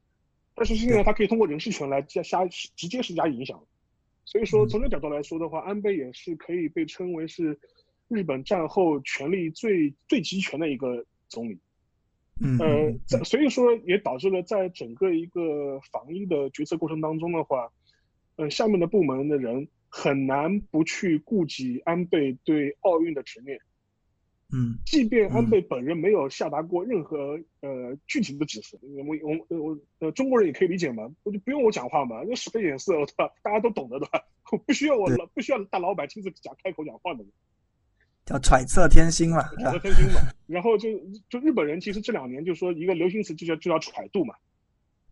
[0.56, 3.66] 但是现在他可以通过人事权来加加直接施加影响，
[4.26, 7.60] 所以说从这个角度来说的话，安倍也是可以被称为是。
[8.14, 11.60] 日本战后权力最最集权的一个总理。
[12.42, 17.72] 嗯，呃，在所以说也导致了在整个一个防疫的决策过程当中的话，
[18.38, 23.60] 呃，下面的部门的人很难不去顾及安倍对奥运的执念。
[24.52, 29.16] 嗯，即便安倍本人没有下达过任何呃具体的指示，我
[29.50, 33.32] 我我呃中国人也可以理解嘛，我就不用我讲话嘛，那使个眼色对吧？
[33.42, 34.24] 大家都懂得对吧？
[34.66, 37.24] 不需要我不需要大老板亲自讲开口讲话的。
[38.26, 40.22] 叫揣测天心嘛，揣测天心嘛。
[40.48, 40.90] 然后就
[41.30, 44.36] 就日本人其实这两年就说一个流行词就叫就叫揣度嘛，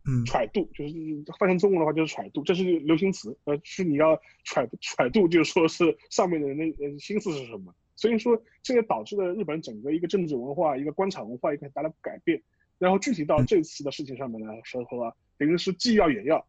[0.05, 0.93] 嗯，揣度就是
[1.39, 7.73] 翻成中文的话就是揣度，这是流行词，呃，是你要揣揣度，就是说是上面的人的呃心思是什么。
[7.95, 12.41] 所以说这也导致了日本整个一个政治文化、一个官场文化一个很大的改变。
[12.79, 16.43] 然后具体到这次的事情上面来说的话，等于是既要也要，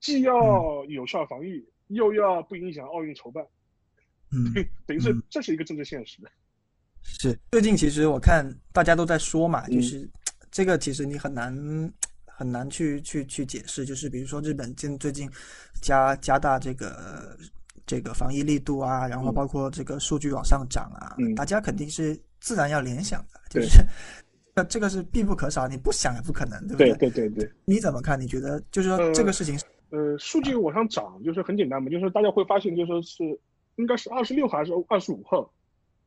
[0.00, 3.46] 既要有效防御，又要不影响奥运筹办。
[4.30, 4.52] 嗯，
[4.86, 6.18] 等于是这是一个政治现实。
[7.02, 10.06] 是最近其实我看大家都在说嘛，就是
[10.50, 11.56] 这个其实你很难
[12.26, 15.30] 很难去去去解释，就是比如说日本近最近
[15.80, 17.38] 加加大这个
[17.86, 23.82] 这个防疫力度啊，然后包括这个数据往上涨啊，大家肯定是自然要联想的，就是
[24.54, 26.92] 那这个是必不可少，你不想也不可能，对不对？
[26.94, 27.52] 对对对对。
[27.64, 28.20] 你怎么看？
[28.20, 29.58] 你觉得就是说这个事情？
[29.90, 33.22] 呃，数据往上涨就是很简单嘛，就是大家会发现，就说是。
[33.78, 35.50] 应该是二十六号还是二十五号，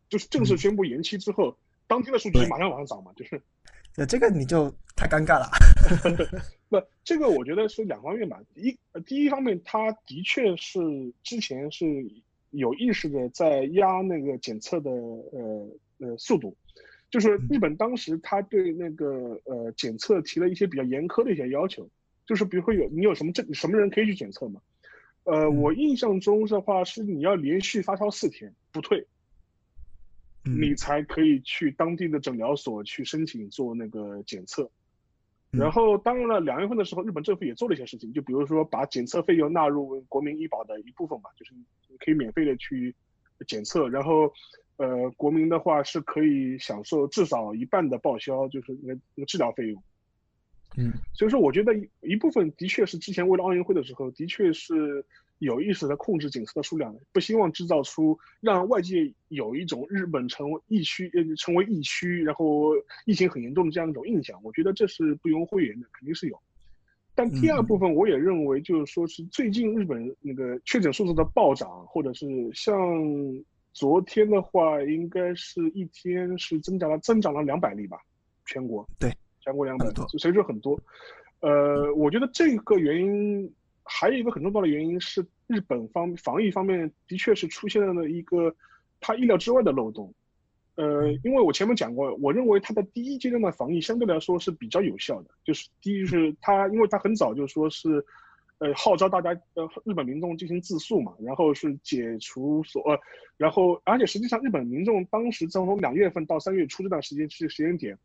[0.10, 1.58] 就是正式宣布延期之后，
[1.88, 3.42] 当天的数据马上往上涨嘛，就是，
[3.96, 5.50] 那，这个你就太尴尬了。
[6.68, 8.42] 不，这个我觉得是两方面吧。
[8.56, 10.80] 一，第一方面，他的确是
[11.24, 11.86] 之前是
[12.50, 16.56] 有意识的在压那个检测的呃呃速度，
[17.10, 21.90] 就是日本当时他对那个呃检测提了一些比较严苛的一些要求，
[22.26, 24.60] 就是比如说有你有什么证，什么人可以去检测嘛。
[25.24, 29.06] 呃，我印象中的话是你要连续发烧四天不退，
[30.44, 34.70] 你才可以去当地的诊疗所去申请做那个检测。
[35.52, 41.54] 然后当然了，两月份的时候，日本政府也做了一些事情，就比如说把检测费用纳入国民医保的一部分吧，就是
[42.00, 42.96] 可以免费的去
[43.46, 43.90] 检测。
[43.90, 44.32] 然后，
[44.78, 49.84] 呃，国民的话是可以享受至少一半的报销，就是那那个治疗费用。
[50.78, 55.04] 嗯，所以说我觉得一部分的确是之前为了奥运会的时候，的确是
[55.40, 62.72] 有意识的控制检测的数量，不希望制造出让外界有一种日本成为疫区呃成为疫区，然后
[63.06, 64.40] 疫情很严重的这样一种印象。
[64.44, 66.40] 我觉得这是不容讳言的，肯定是有。
[67.14, 72.74] 但第二部分我也认为，就是说是最近日本那个确诊数字的暴涨，或者是像
[73.74, 77.98] 昨天的话，应该是一天是增长了增长了两百例吧，
[78.46, 79.12] 全国对。
[79.42, 80.80] 全国两百多，所以说很多。
[81.42, 83.52] 呃，我觉得这个原因
[83.84, 88.56] 还有一个很重要的原因是，日本方防疫方面的确是出现了一个
[89.00, 90.14] 他意料之外的漏洞。
[90.76, 95.32] 呃，因为我前面讲过，我认为他的第一阶段的防疫相对来说是比较有效的。
[95.44, 98.06] 就是第一是他，因为他很早就说是，
[98.60, 103.00] 呃，号召大家呃日本民众进行自诉嘛，然后是解除所，呃
[103.36, 107.98] 然后而且实际上日本民众当时从两月份到三月初这段时间是时间点。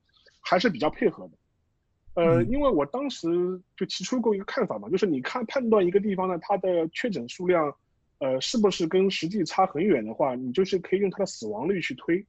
[0.48, 3.26] 还是比较配合的，呃，因为我当时
[3.76, 7.76] 就提出过一个看法嘛，就是你看判断一个地方呢，它的确诊数量，
[8.20, 12.24] 呃，是不是跟实际差很远的话，你就是可以用它的死亡率去推。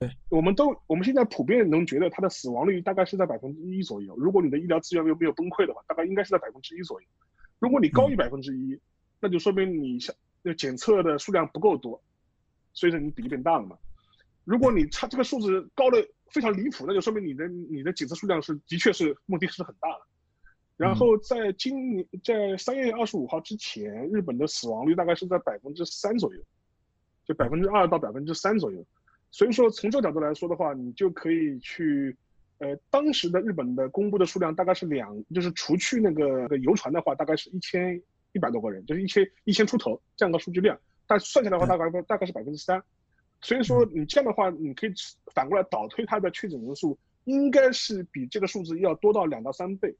[0.00, 4.16] 对，我们都我们现在普遍能觉得它的死亡率大概是在百分之一左右。
[4.16, 7.06] 如果你的医疗资源没有没有崩溃的话，大概应该是在百分之一左右。
[7.60, 8.76] 如果你高于百分之一，
[9.20, 10.12] 那就说明你像
[10.42, 12.02] 那检测的数量不够多，
[12.72, 13.78] 所以说你比例变大了嘛。
[14.44, 16.06] 如果你差这个数字高的。
[16.32, 20.00] 非常离谱，那就说明你的你的检测数量是的确是目的是很大的。
[20.76, 26.40] 然后在今年在三月二十五号之前，日本的死亡率大概是在百分之三左右，
[27.26, 28.86] 就百分之二到百分之三左右。
[29.32, 32.16] 所以说从这个角度来说的话，你就可以去，
[32.58, 38.00] 呃，当时的日本的公布的数量大概是两，就是除去那个游船的话，大概是一千
[38.30, 42.80] 一百多个人，就是一千一千出头这样的数据量，但算下来的话，大概大概是百分之三。
[43.42, 44.92] 所以说你这样的话，你可以
[45.34, 49.96] 反过来倒推它的确诊人数，应该是比这个数字要多到两到三倍，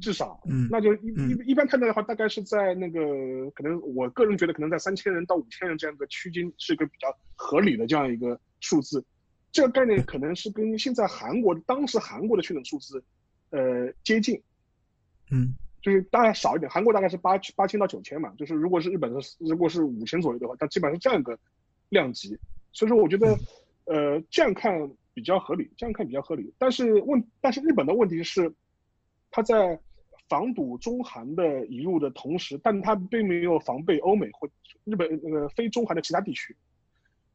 [0.00, 9.04] 至少，嗯，那就一一一般判断的话，大概是在那个可能我个人觉得可能在三千人到五千人这样一个区间是一个比较合理的这样一个数字，
[9.50, 13.02] 这个概念可能是跟现在韩国当时韩国的确诊数字，
[13.50, 14.40] 呃接近，
[15.32, 15.52] 嗯，
[15.82, 21.36] 就是大概少一点，韩国大概是八八千到九千嘛，就是如果是日本的如果是五千左右的话，它基本上是这样一个。
[21.96, 22.38] 量级，
[22.72, 23.38] 所以说我觉得，
[23.86, 26.52] 呃，这样看比较合理，这样看比较合理。
[26.58, 28.52] 但是问，但是日本的问题是，
[29.30, 29.80] 他在
[30.28, 34.48] 防堵中韩的引入的同时，但他并没有防备欧美或
[34.84, 36.54] 日本那个非中韩的其他地区。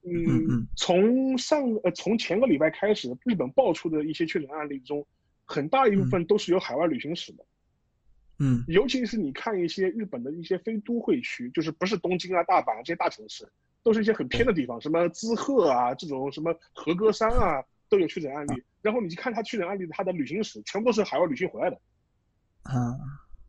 [0.04, 5.06] 嗯，从上呃从前个礼拜开始，日本爆出的一些确诊案例中，
[5.46, 7.46] 很大一部分都是有海外旅行史的。
[8.40, 13.48] 嗯，尤其是你看一些日本的一些非都会区，就是不是东京啊、大阪啊这些大城市，
[13.84, 18.64] 都是一些很偏的地方，什么滋贺啊这种，什么和歌山啊都有确诊案例。
[18.82, 21.80] 然后你去看他确诊案例，他的旅行史全部都是海外旅行回来的。
[22.64, 22.98] 啊，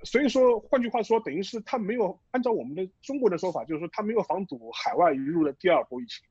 [0.04, 6.24] 所以说，换句话说，等于是他没有按照我们的中国的说法，就是说他没有防堵海外移入的第二波疫情。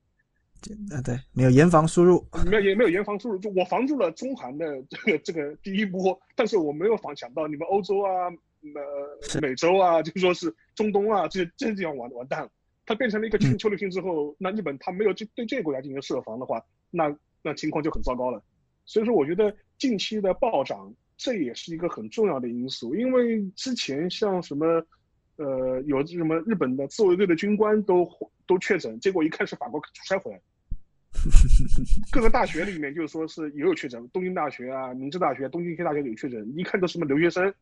[0.95, 8.29] 啊，对，没有严防输入，没有也没有严防输入，就我防住了中韩的这个这个第一波，但是我没有防想到你们欧洲啊。
[8.75, 12.49] 呃，美洲啊，就说是中东啊，这些这些地方完完蛋了。
[12.91, 18.43] 它变成了一个全球流行之后，那日本它没有对对这个国家进行设防的话，那那情况就很糟糕了。
[18.83, 22.93] 所以说，我觉得近期的暴涨，这也是一个很重要的因素。
[22.93, 24.85] 因为之前像什么，
[25.37, 28.05] 呃，有什么日本的自卫队的军官都
[28.45, 30.41] 都确诊，结果一看是法国出差回来，
[32.11, 37.53] 各个大学里面就是说是也有确诊，东京大学啊、明治大学、东京医科大学有确诊，一看都是什么留学生。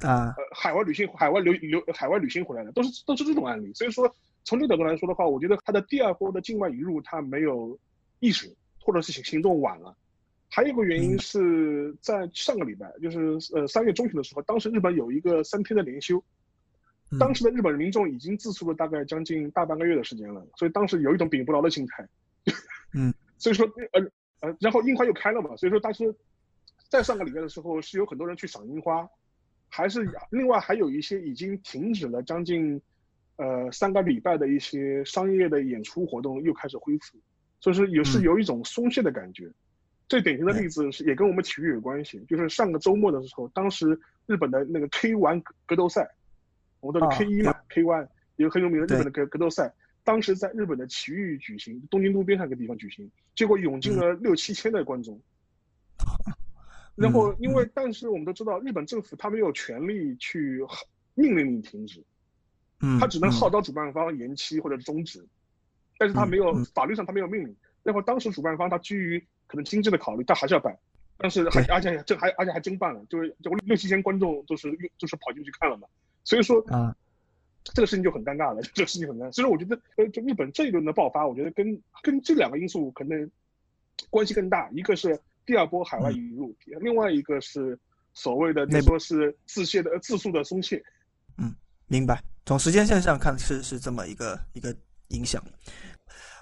[0.00, 3.72] 啊，呃，海外旅行、海外留留、海外旅行回来的，都是都是这种案例。
[3.74, 4.12] 所以说，
[4.44, 7.78] 从这个角度来说的话，我觉得它的第二波的境外移入，它没有
[8.20, 9.96] 意识，或者是行行动晚了。
[10.48, 16.22] 还有一个原因是在上个礼拜，就是呃三月中旬的时候，当时日本有一个三天的连休，
[17.18, 22.08] 当时的日本民众已经自述了大概将近大半个月的时间了，所以当时有一种饼不牢的心态。
[22.92, 24.00] 嗯， 所以说呃
[24.40, 26.14] 呃，然后樱花又开了嘛，所以说当时
[26.90, 29.08] 在上个礼拜的时候，是有很多人去赏樱花。
[29.74, 32.78] 还是另外还有一些已经停止了将近，
[33.36, 37.18] 呃三个礼拜的一些商业的演出活动又开始恢复，
[37.60, 39.50] 所以说也是有一种松懈的感觉。
[40.08, 46.06] 最典型的例子是也跟我们体育有关系，就是上个周末的时候，当时日本的那个 K One 格斗赛，
[46.80, 48.06] 我们都是 K 一嘛，K One
[48.36, 49.72] 一个很有名的日本的格格斗赛，
[50.04, 55.18] 当时在日本的埼玉举行，东京都边上一个地方举行，结果涌进了六七千的观众。
[56.94, 60.60] 然后，因为但是我们都知道，日本政府他没有权利去
[61.14, 62.02] 命令你停止，
[62.82, 65.24] 嗯，他只能号召主办方延期或者终止，
[65.98, 67.56] 但是他没有法律上他没有命令。
[67.82, 70.76] 然后当时主办方他基于可能经济的考虑，他还是要办，
[71.16, 75.88] 但是还而且这还而且还真办了，就是就六七千观众都是就是跑进去看了嘛。
[76.24, 76.94] 所以说啊，
[77.64, 79.32] 这个事情就很尴尬了， 这个事情很尴尬。
[79.32, 83.30] 所以说我觉得，呃，就日本这一轮的爆发，我觉得跟跟这两个因素可能
[84.10, 85.18] 关系更大，一个是。
[85.44, 87.76] 第二波海外引入，另外一个是
[88.14, 90.80] 所谓的你说是自卸的自诉的松懈。
[91.36, 91.52] 嗯，
[91.92, 92.22] 明白。
[92.46, 94.74] 从时间线上看是是这么一个一个
[95.08, 95.42] 影响。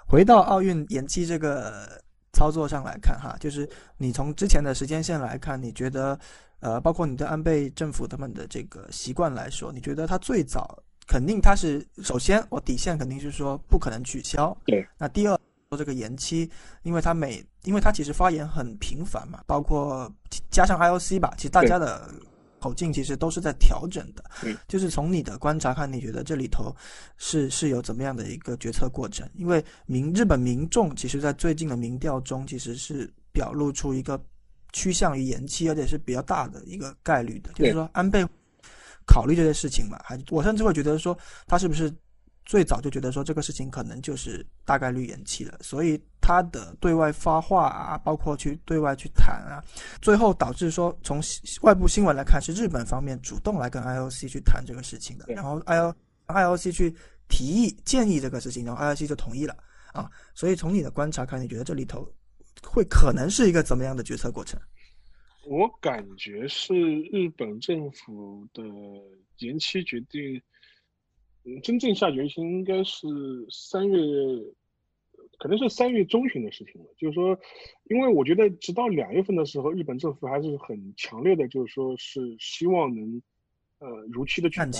[0.07, 6.17] 回到奥运延期这个操作上来看哈，就是你从之前的时间线来看，你觉得
[6.61, 14.57] 呃，包括你的安倍政府他们的这个习惯来说，你觉得他最早肯定他是首先我底线肯定是说不可能取消。
[14.65, 14.87] 对。
[14.97, 15.37] 那第二。
[15.71, 16.51] 说这个延期，
[16.83, 20.11] 因为他每，因为他其实发言很频繁嘛，包括
[20.49, 22.09] 加上 IOC 吧，其实大家的
[22.61, 24.23] 口径其实都是在调整的。
[24.67, 26.73] 就是从你的观察看，你觉得这里头
[27.17, 29.27] 是是有怎么样的一个决策过程？
[29.33, 34.23] 因为民日本民众其实，在最近的民调中，其实是表露出一个
[34.71, 37.51] 趋向于延期，而且是比较大的一个概率的。
[37.53, 38.25] 就是说，安倍
[39.05, 41.91] 考虑这些事情嘛，还我甚至会觉得说，他是不是？
[42.43, 46.01] 最早就觉得说这个事情可能就是大概率延期了，所以
[46.31, 49.61] 他的对外发话啊，包括去对外去谈啊，
[50.01, 51.19] 最后导致说从
[51.61, 55.93] 外部新闻来看，是日本方面主动来跟 IOC 去谈这个事情的，然后 I O
[56.27, 56.95] IOC 去
[57.27, 59.53] 提议建议这个事情，然后 IOC 就同意了
[59.91, 60.09] 啊。
[60.33, 62.07] 所以从你的观察看，你觉得这里头
[62.63, 64.57] 会可能是一个怎么样的决策过程？
[65.45, 66.73] 我感觉是
[67.11, 68.63] 日本政府的
[69.39, 70.41] 延期决定。
[71.43, 73.07] 嗯，真正下决心应该是
[73.49, 73.97] 三月，
[75.41, 76.87] 可能是三月中旬的事情了。
[76.95, 77.35] 就是说，
[77.85, 83.19] 因为我觉得直到两月份的时候，日本政府还是很强烈的，就是说是希望能，
[83.79, 84.71] 呃，如期的举办，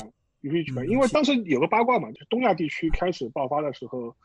[0.41, 0.87] 如期举办。
[0.87, 4.15] 因为当时有个八卦嘛，就东亚地区开始爆发的时候，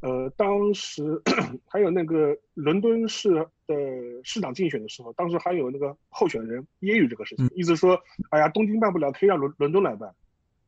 [0.00, 1.20] 呃，当时
[1.66, 3.30] 还有那个伦敦市
[3.66, 3.74] 的
[4.22, 8.00] 市长竞选的时候，当时还有那个候选人揶揄这个事情，意思说，
[8.30, 10.14] 哎呀，东京办不了，可以让伦伦敦来办。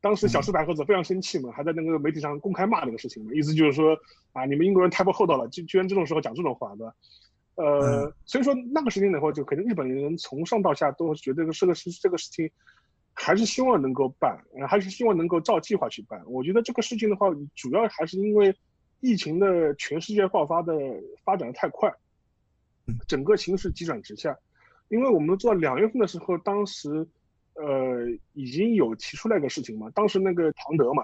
[0.06, 3.98] 当时小石百合子非常生气嘛，还在那个媒体上公开骂这个事情嘛，意思就是说
[4.32, 6.94] 啊，你们英国人太不厚道了，居居然这种时候讲这种话，对吧？
[7.56, 12.48] 呃，所以说那个时间的话，就可能日本人从上到下都觉得这个事这个事情
[13.14, 16.22] 还是希望能够办，还是希望能够照计划去办。
[16.28, 18.54] 我觉得这个事情的话，主要还是因为
[19.00, 20.72] 疫情的全世界爆发的
[21.24, 21.92] 发展的太快，
[23.08, 24.38] 整个形势急转直下。
[24.86, 27.08] 因为我们都知道两月份的时候，当时。
[27.56, 29.90] 呃，已经有提出来个事情嘛？
[29.90, 31.02] 当时那个唐德嘛，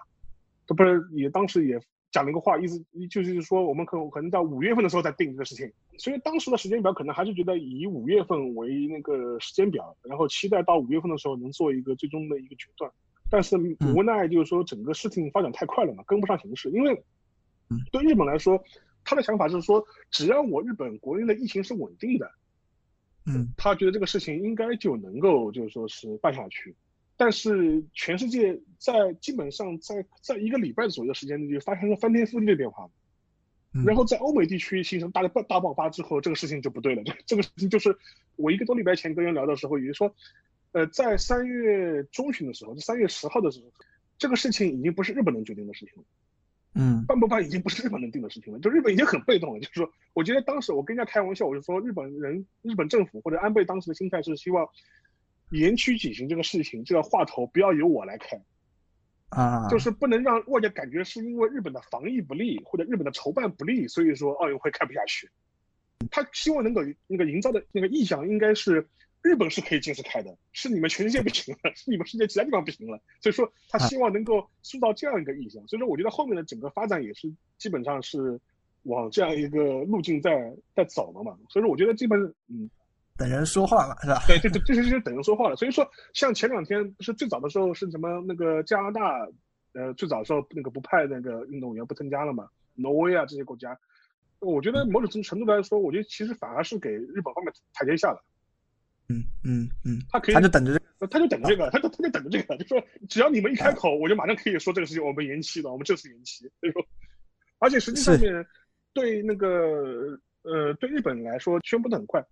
[0.67, 1.81] 他不是也当时也
[2.11, 2.79] 讲了一个话，意思
[3.11, 5.73] 就是说我们可可能到五月份的时候再定这个事情。
[5.99, 12.91] 所以当时的时间表可能还是觉得以五月份为那个时间表，然后期待到五月份的时候能做一个最终的一个决断。
[13.31, 13.57] 但是
[13.95, 16.71] 无奈就是说整个事情发展太快了嘛，跟不上形势。
[16.71, 17.03] 因为
[17.91, 18.63] 对日本来说，
[19.05, 22.31] 他的想法是说，只要我日本国内的疫情是稳定的，
[23.27, 26.75] 嗯，他觉得这个事情应该就能够就是说是办下去。
[27.17, 32.91] 但是全世界在基本上在在一个礼拜左右的时间内就发生了翻天覆地的变化，
[33.87, 37.03] 然后在欧美地区形成大爆大爆发之后，这个事情就不对了。
[37.05, 37.97] 这 这个事情就是
[38.37, 40.15] 我一个多礼拜前跟人聊的时候，也就是说，
[40.73, 43.67] 呃，在三月中旬的时候，三月十号的时候，
[44.19, 46.05] 这个事情已经不是日本能决定的事情了。
[46.75, 49.61] 嗯，办不办已经不是日本能定的事情了， 就日本已经很被动了。
[49.61, 54.69] 就是说，我觉得当时我跟人家开玩笑，我就说日本人、日本政府或者安倍当时的心态是希望。
[55.51, 58.41] 延期举行这个事情，这个话头不要由我来开，
[59.29, 65.29] 啊，就是不能让外界感觉是因为日本的防疫不利或者日本的筹办不利，所以说奥运会开不下去。
[66.11, 68.89] 他希望能够那个营造的那个意向应该是
[69.23, 73.01] 日本是可以坚持开的，是你们全世界不行了，是你们世界其他地方不行了。
[73.21, 75.67] 所以说他希望能够塑造这样一个意象。
[75.69, 78.41] 所以说我觉得后面的整个发展也是基本上是
[78.83, 81.37] 往这样一个路径在在走的嘛。
[81.49, 82.69] 所以说我觉得基本嗯。
[83.19, 84.23] 等人说话嘛，是吧？
[84.27, 85.55] 对，这这这是等人说话了。
[85.55, 89.29] 所以说，像前两天不是最早的时候是什么那个加拿大，
[89.75, 92.49] 呃，最早的时候那个不派那个运动员不参加了嘛？
[92.75, 93.79] 挪威啊这些国家，
[94.41, 98.25] 我觉得某种程度来说，我觉得其实反而是给日本方面台阶下了。
[99.09, 106.51] 嗯嗯嗯，他可以，他就等着这个，他就等着这个，他就他就等着这个，就说只要你们一开口，我就马上可以说这个事情我们延期了，我们这次延期。
[106.61, 106.87] 所以说，
[107.59, 108.47] 而且实际上面
[108.93, 112.25] 对那个呃对日本来说宣布的很快。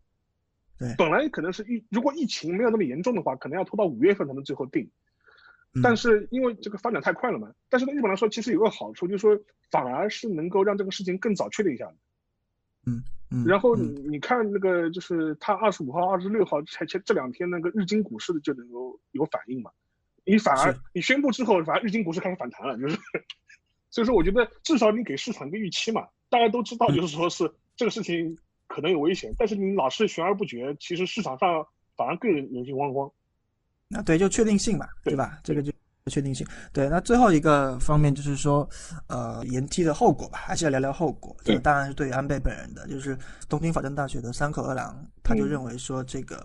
[0.78, 4.88] 对，本来可能是疫，如果疫情没有那么严重的话，可能要拖到五月份才能最后定。
[5.82, 9.38] 但是因为这个发展太快了嘛，但是对日本来说，其实有个好处，就是说
[9.70, 11.94] 反而是能够让这个事情更早确定下来。
[12.86, 13.44] 嗯嗯。
[13.44, 19.70] 然后你你看那个，就是他二十五号、二十六号才前这两天那个日经股市的就能够有反应嘛？
[20.24, 22.98] 你反而你宣布之后，反而日经股市开始反弹了，就是。
[23.90, 28.36] 所以说，我觉得至少你给市场一个预期嘛，大家都知道，就是说是这个事情。
[28.72, 31.66] 可能有危险，但是你老是悬而不决，其实市场上
[31.96, 33.10] 反而更人心惶惶。
[33.88, 35.40] 那对，就确定性嘛，对吧？
[35.42, 35.72] 这个就
[36.10, 36.46] 确定性。
[36.72, 38.68] 对，那最后一个方面就是说，
[39.06, 41.34] 呃，延期的后果吧，还是要聊聊后果。
[41.44, 43.16] 这个当然是对于安倍本人的，就是
[43.48, 46.44] 东京法政大学的三口二郎，他就认为说，这个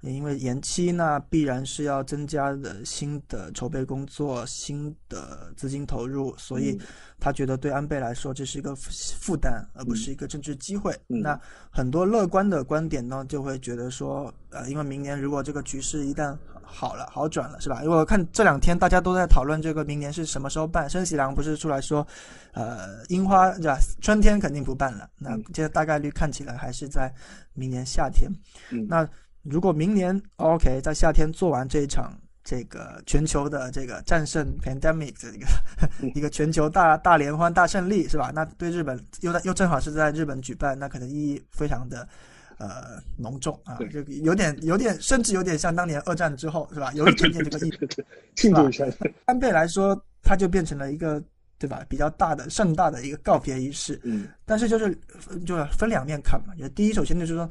[0.00, 6.80] 因为延期，那必然是要增加的新的筹备工作、新的资金投入，所以。
[7.24, 10.92] 他觉得对安倍来说这是一个负担，而不是一个政治机会。
[11.06, 11.40] 那
[11.70, 16.36] 很多乐观的观点呢，就会觉得说，呃，因为明年如果这个局势一旦
[16.72, 17.82] 好了、好转了，是吧？
[17.84, 22.06] 因为我看这两天大家都在讨论这个明年是什么时候办，申喜良不是出来说，
[22.52, 23.78] 呃，樱花对吧？
[24.00, 27.12] 春天肯定不办了，那这大概率看起来还是在
[27.52, 28.30] 明年夏天。
[28.88, 29.08] 那
[29.42, 32.12] 如果明年 OK 在夏天做完这一场。
[32.44, 35.46] 这个全球的这个战胜 pandemic 的一个
[36.18, 38.32] 一个全球大大联欢大胜利是吧？
[38.34, 42.04] 那对日本又在又正好是在日本举办，那可能意义非常的
[42.68, 46.92] 呃浓重啊，就有点有点甚至有点像当年二战之后是吧？
[46.96, 48.04] 有一点点这个意思
[48.36, 48.86] 庆祝一下。
[49.26, 51.22] 安倍来说，它就变成了一个
[51.58, 51.84] 对吧？
[51.88, 54.00] 比较大的盛大的一个告别仪式。
[54.04, 54.28] 嗯。
[54.44, 54.96] 但是就是
[55.44, 57.48] 就分两面看嘛，就第一，首先就是说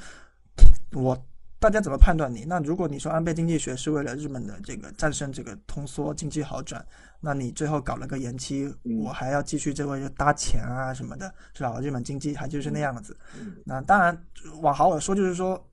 [0.93, 1.18] 我。
[1.62, 2.43] 大家怎么判断你？
[2.43, 6.84] 那如果你说安倍经济学是为了日本的这个战胜这个通缩、经济好转，
[7.20, 8.68] 那你最后搞了个延期，
[9.03, 11.80] 我还要继续这个搭钱啊什么的，是吧？
[11.80, 13.16] 日本经济还就是那样子。
[13.64, 14.26] 那当然
[14.64, 15.64] 往好了说，就是说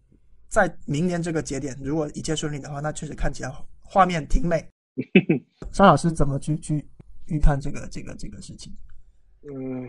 [0.49, 3.51] 在明年这个节点，如果一切顺利的话，那确实看起来
[3.83, 4.63] 画面挺美。
[5.73, 6.87] 沙老师怎么去去
[7.29, 8.71] 预判这个这个这个事情？
[9.51, 9.89] 嗯，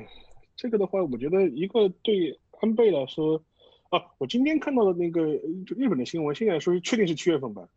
[0.56, 3.44] 这个的话，我觉得一个对安倍来说。
[3.90, 7.68] 啊， 我今天看到的那个就日本的新闻，现在说确定是七月份吧，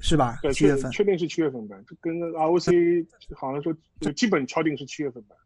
[0.00, 0.38] 是吧？
[0.42, 5.36] 对，七月份确定是七月份办，跟 ROC 好像说就基本敲定是七月份吧。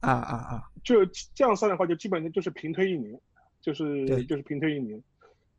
[0.00, 0.62] 啊啊啊！
[0.82, 3.16] 就这样算的话，就基本上就是平推一年，
[3.60, 5.00] 就是，就是平推一年。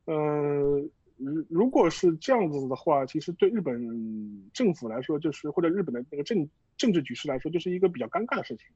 [0.06, 6.46] 嗯，如如果是这样子的话，其实对日本政府来说，就是或者日本的那个政
[6.76, 8.68] 政治局势来说，就是一个比较尴尬的事情。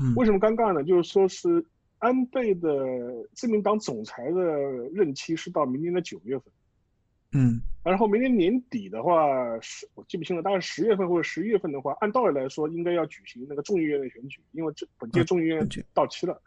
[0.00, 0.82] 嗯，为什么尴尬呢？
[0.82, 1.64] 就是说是。
[1.98, 2.70] 安倍的
[3.34, 4.42] 自民党总裁的
[4.92, 6.52] 任期是到明年的九月份，
[7.32, 16.40] 嗯，然后明年年底的话，是我记不清了，大概十月份或者十一月份的话，按道理来说应该要举行那个众议院的选举，因为这本届众议院到期了。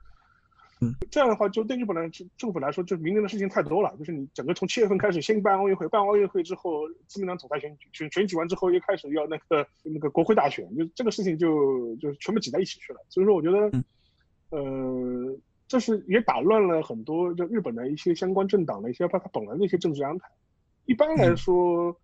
[0.83, 3.95] 嗯，这样的话就对日本来政府来说，就明年的事情太多了。
[3.99, 13.05] 就是你整个从七月份开始，先办奥运会，办奥运会之后，自民党总裁选举选选举完之后，又开始要那个那个国会大选，就这个事情就就全部挤在一起去了。
[13.09, 13.69] 所以说，我觉得，
[14.51, 15.37] 呃，
[15.67, 20.29] 这是也打乱了很多就日本的一些相关政党的一些他他本来的一些政治安排。
[20.85, 21.95] 一般来说，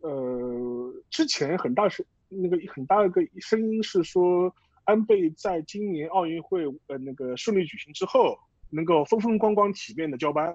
[0.00, 4.54] 呃，之前很大是那个很大一个声音是说。
[4.84, 8.36] 安倍在今年奥运会呃那个顺利举行之后，
[8.68, 10.52] 能够风风光光体面的交班，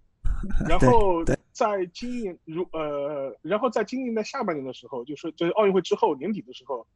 [0.66, 1.22] 然后
[1.52, 6.86] 在今年如呃，然后在今年的下半年的时候，就是就是奥运会之后年底的时候，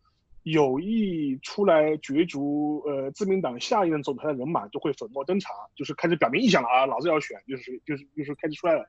[0.43, 8.84] 有意出来角逐呃自民党下一任总裁的人马就会粉墨登场，就是开始表明意向了啊，老子要选，就是就是就是开始出来了。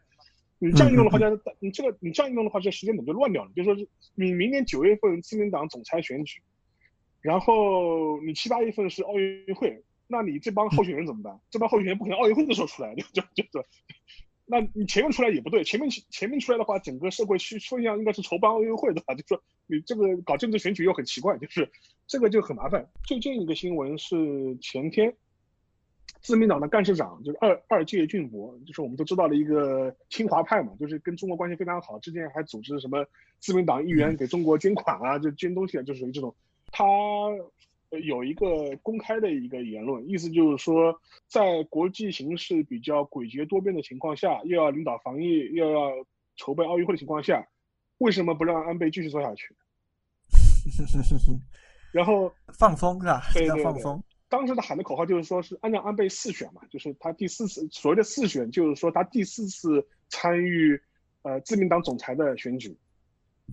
[0.60, 1.26] 你这样一弄的话，就
[1.60, 3.52] 你这个你这样一弄的话，这时间点就乱掉了。
[3.56, 6.41] 就说是你明年九月份自民党总裁选举。
[7.22, 11.39] 然后你七八月份是奥运会，那你这帮候选人怎么办？
[11.52, 13.64] 这帮候选人不可能奥运会的时候出来，就就就就，
[14.52, 19.16] 那你前面出来也不对，前面前面出来的话，整个社会趋风向应该是筹办奥运会的吧？
[19.16, 21.72] 就说你这个搞政治选举又很奇怪，就是
[22.06, 22.86] 这个就很麻烦。
[23.06, 25.16] 最近一个新闻是前天，
[26.20, 33.06] 自民党的干事长就是二二届俊博，就是我们都知道的一个清华派嘛，就是跟中国关系非常好，之前还组织什么
[33.39, 36.36] 自民党议员给中国捐款啊，就捐东西啊，就属于这种。
[36.74, 36.86] 他
[38.00, 45.92] 有一个公开的一个言论，意思就是说，在国际形势比较诡谲多变的情况下，又要领导防疫，又要
[46.38, 47.46] 筹备奥运会的情况下，
[47.98, 49.54] 为什么不让安倍继续做下去？
[51.92, 53.22] 然后 放风是吧？
[53.34, 54.02] 对对放风。
[54.30, 60.82] 当时他喊的口号就是说，是按照安倍四选嘛，就是他第四次所谓的四选，就是说他第四次参与
[61.24, 62.78] 呃自民党总裁的选举。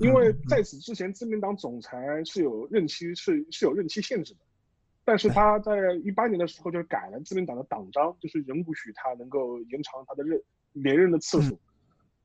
[0.01, 4.41] 因为在此之前，自民党总裁是有任期是是有任期限制的，
[5.05, 5.73] 但是他在
[6.05, 10.41] 一八年的时候就改了自民党的党章，就是仍不许他能够延长他的任
[10.73, 11.59] 连任的次数。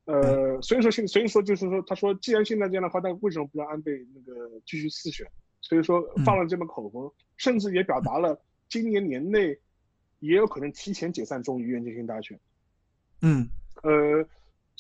[0.05, 5.25] 呃，所以说现所以说就是说，他说既然现在这样的话，那为什么不让安倍那个继续四选？
[5.61, 9.57] 所以说放了这么口风，甚至也表达了今年年内
[10.19, 12.39] 也有可能提前解散众议院进行大选。
[13.21, 13.49] 嗯，
[13.81, 14.27] 呃。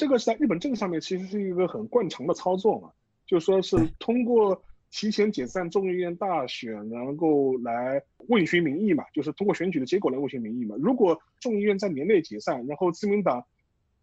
[0.03, 2.91] 这个是在日本政治上面其实是一个很惯常的操作嘛，
[3.25, 10.75] 就说是通过提前解散众议院大选，然后来问询民意嘛，就是通过选举的结果来问询民意嘛。
[10.77, 13.45] 如果众议院在年内解散，然后自民党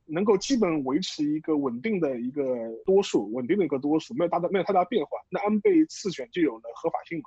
[0.06, 2.44] 能够基本维持一个稳定的一个
[2.86, 7.24] 多数，稳定的一个多数，没有大的没有太大变化，那安倍次选就有了合法性嘛。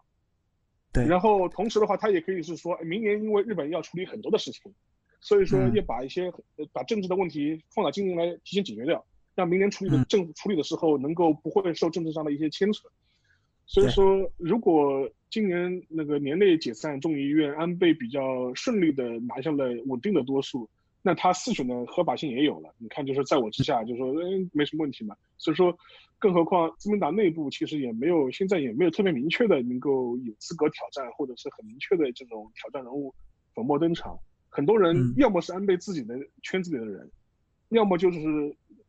[0.91, 4.73] 对，然后同时的话，他也可以是说，明年因为日本要处理很多的事情。
[5.23, 6.29] 所以说要把一些
[6.73, 9.03] 把政治的问题放到今年来提前解决掉，
[9.35, 12.81] 让明年处理的政处理的时候能够不会受政治上的一些牵扯。
[13.65, 20.69] 所以说，如果今年那个年内解散众议院，安倍比较顺利的拿下了稳定的多数，
[21.01, 22.75] 那他四选的合法性也有了。
[22.77, 25.15] 你看，就是在我之下，就说嗯没什么问题嘛。
[25.37, 25.73] 所以说，
[26.19, 33.15] 更何况自民党内部其实也没有现在也没有特别明确的能够有资格挑战或者是很明确的这种挑战人物
[33.55, 34.19] 粉墨登场。
[34.53, 37.09] 很多人要么是安倍自己的圈子里的人，
[37.69, 38.19] 要么就是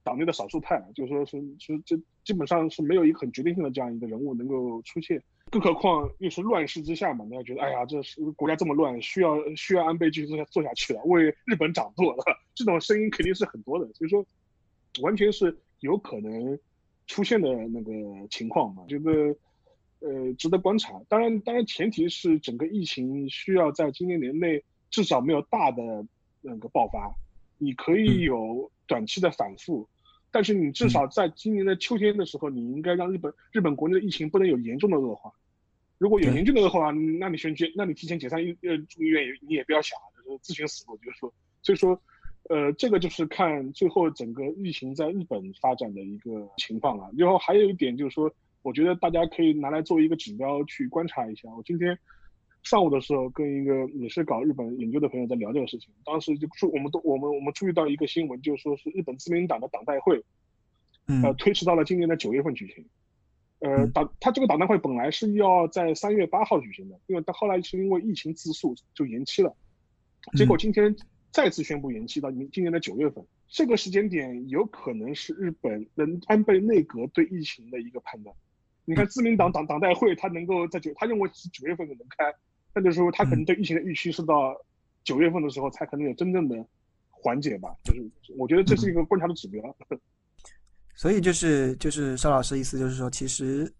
[0.03, 12.23] 党内的少数派，就说是是这基本上是没有一个很决定性的这样一个人物能够出现，更何况又是乱世之下嘛，大家觉得哎呀，这是国家这么乱，需要需要安倍继续做下做下去了，为日本掌舵了，
[12.55, 14.23] 这种声音肯定是很多的，所以说
[15.01, 16.59] 完全是有可能
[17.07, 17.93] 出现的那个
[18.29, 19.11] 情况嘛，觉得
[20.01, 21.01] 呃值得观察。
[21.09, 24.62] 当然，当然前提是整个疫情需要在今年年内。
[24.95, 26.07] 至少没有大的
[26.41, 27.13] 那个爆发，
[27.59, 29.89] 你可以有短期的反复，
[30.31, 35.33] 但是你至少在今年的秋天的时候，你应该让日本日本国内的疫情不能有严重的恶化。
[35.99, 40.97] 如果有严重的恶化，那你选举，那你提前解散医呃住院，你也不要想，就是自寻死路。
[40.99, 42.01] 就是说，所以说，
[42.51, 47.11] 呃，这个就是看最后整个疫情在日本发展的一个情况了。
[47.19, 48.33] 然后还有一点就是说，
[48.63, 51.49] 我觉得大家可以拿来做一个指标去观察一下。
[51.53, 51.99] 我今天。
[52.65, 55.93] 上午的时候，跟一个也是搞日本研究的朋友在聊这个事情。
[56.03, 60.25] 当时就注，我们都我们我们注意到一个新闻，就是说是日本自民党的党代会，
[61.23, 62.85] 呃，推迟到了今年的九月份举行。
[63.61, 69.55] 呃，党他这个党代会本来是要在三月八号举行的，因为他后来是因为疫情自诉就延期了。
[70.35, 70.97] 结果今天
[71.31, 73.23] 再次宣布延期到明今年的九月份。
[73.47, 78.35] 这个时间点有可能是日本人安倍内阁对疫情的一个判断。
[78.87, 82.35] 你看自民党党党代会，他能够在九，他认为是九月份能开。
[82.75, 84.55] 那就是说，他可能对疫情的预期是到
[85.05, 86.57] 九月份的时候才可能有真正的
[87.11, 87.75] 缓解吧。
[87.85, 89.62] 就是我觉得这是一个观察的指标。
[90.97, 93.72] 所以就是就是邵老师意思就是说，其实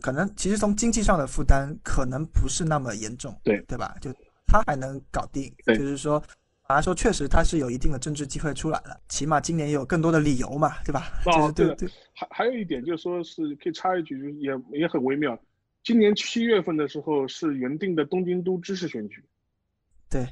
[0.00, 3.94] 可能其实从经济上的负担可能不是那么严重，对对吧？
[4.00, 4.10] 就
[4.46, 6.18] 他还能搞定，对就是说，
[6.66, 11.12] 反而说确实他是有一定的政治机会出来了，起码今年也有更多的理由嘛，对吧？
[11.26, 15.38] 哦 就是对对对，还还有一点就是说是可以插一句，就是也也很微妙。
[15.84, 19.22] 今年七月份的时候是原定的东京都知事选举，
[20.08, 20.26] 对，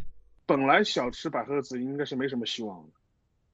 [0.46, 2.92] 本来小池百合子应该是没什么希望的，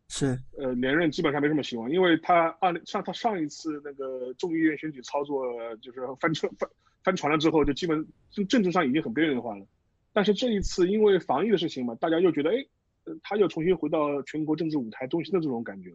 [0.08, 5.44] 是，呃，连任基本上没什么希望，因为他二上他上一次那个众议院选举操作
[5.82, 6.70] 就是翻车翻
[7.02, 9.66] 翻船了之后，就基本就政治上已经很边缘化了。
[10.12, 12.64] 但是这一次因为防疫的事情嘛，大家又觉得哎，
[13.04, 15.92] 呃他又重新回到全国政治舞台中心的这种感觉。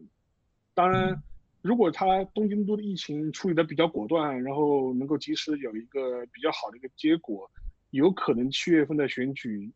[0.74, 1.22] 当然，
[1.64, 7.50] 如果他东京都的疫情处理的比较果断，然后能够及时有一个比较好的一个结果，
[7.88, 9.72] 有可能七月份的选举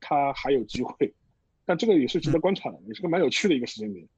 [0.00, 1.14] 他还有机会。
[1.66, 4.08] 但这个也是值得观察的，也是个蛮有趣的一个时间点。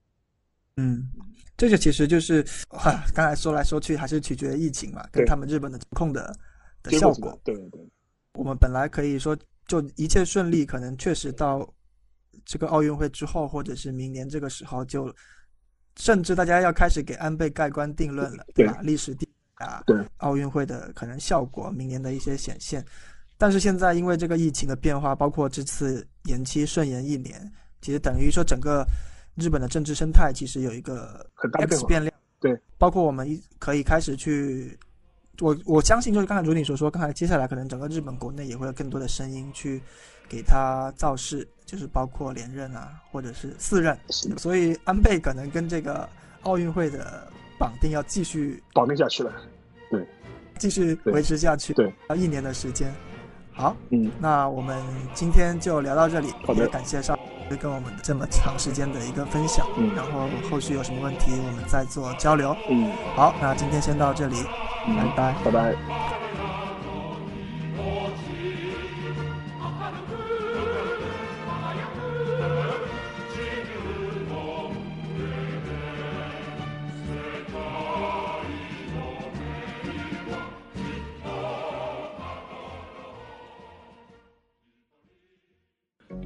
[0.77, 1.11] 嗯，
[1.57, 6.33] 这个其实就是，哈，刚才说来说去还是取决于疫情嘛，跟对他们日本的控的
[6.85, 7.37] 的效果。
[7.43, 7.81] 对对
[8.35, 11.69] 我们本来可以说就一切顺利，可能确实到
[12.45, 15.13] 这个奥运会之后，或者是明年这个时候就，
[15.99, 18.79] 甚至大家要开始给安倍盖棺定论了，对吧？
[18.83, 22.85] 历史地啊，对奥运会的可能效果，明年的一些显现。
[23.37, 28.87] 但是现在因为这个疫情的变化，包括这次延期顺延一年，其实等于说整个
[29.37, 32.15] 日本的政治生态其实有一个很大的变 X 变量。
[32.41, 34.79] 对，包括我们一可以开始去，
[35.41, 39.83] 我我相信就是刚才如你所说，刚才接下来可能整个日本国内也会有更多的声音去
[40.29, 43.99] 给他造势，就是包括连任啊，或者是四任。
[44.11, 46.09] 是所以安倍可能跟这个
[46.43, 47.27] 奥运会的
[47.59, 49.33] 绑定要继续绑定下去了。
[49.91, 50.07] 对
[50.59, 52.93] 继续维持下去，对，要一年的时间。
[53.53, 57.19] 好，嗯，那我们今天就聊到这里，也感谢上
[57.59, 62.57] 跟我们这么长时间的一个分享，嗯然后后续有什么问题我们再做交流。
[62.69, 64.37] 嗯好，那今天先到这里，
[64.87, 65.35] 嗯，拜拜。
[65.45, 66.68] 拜拜。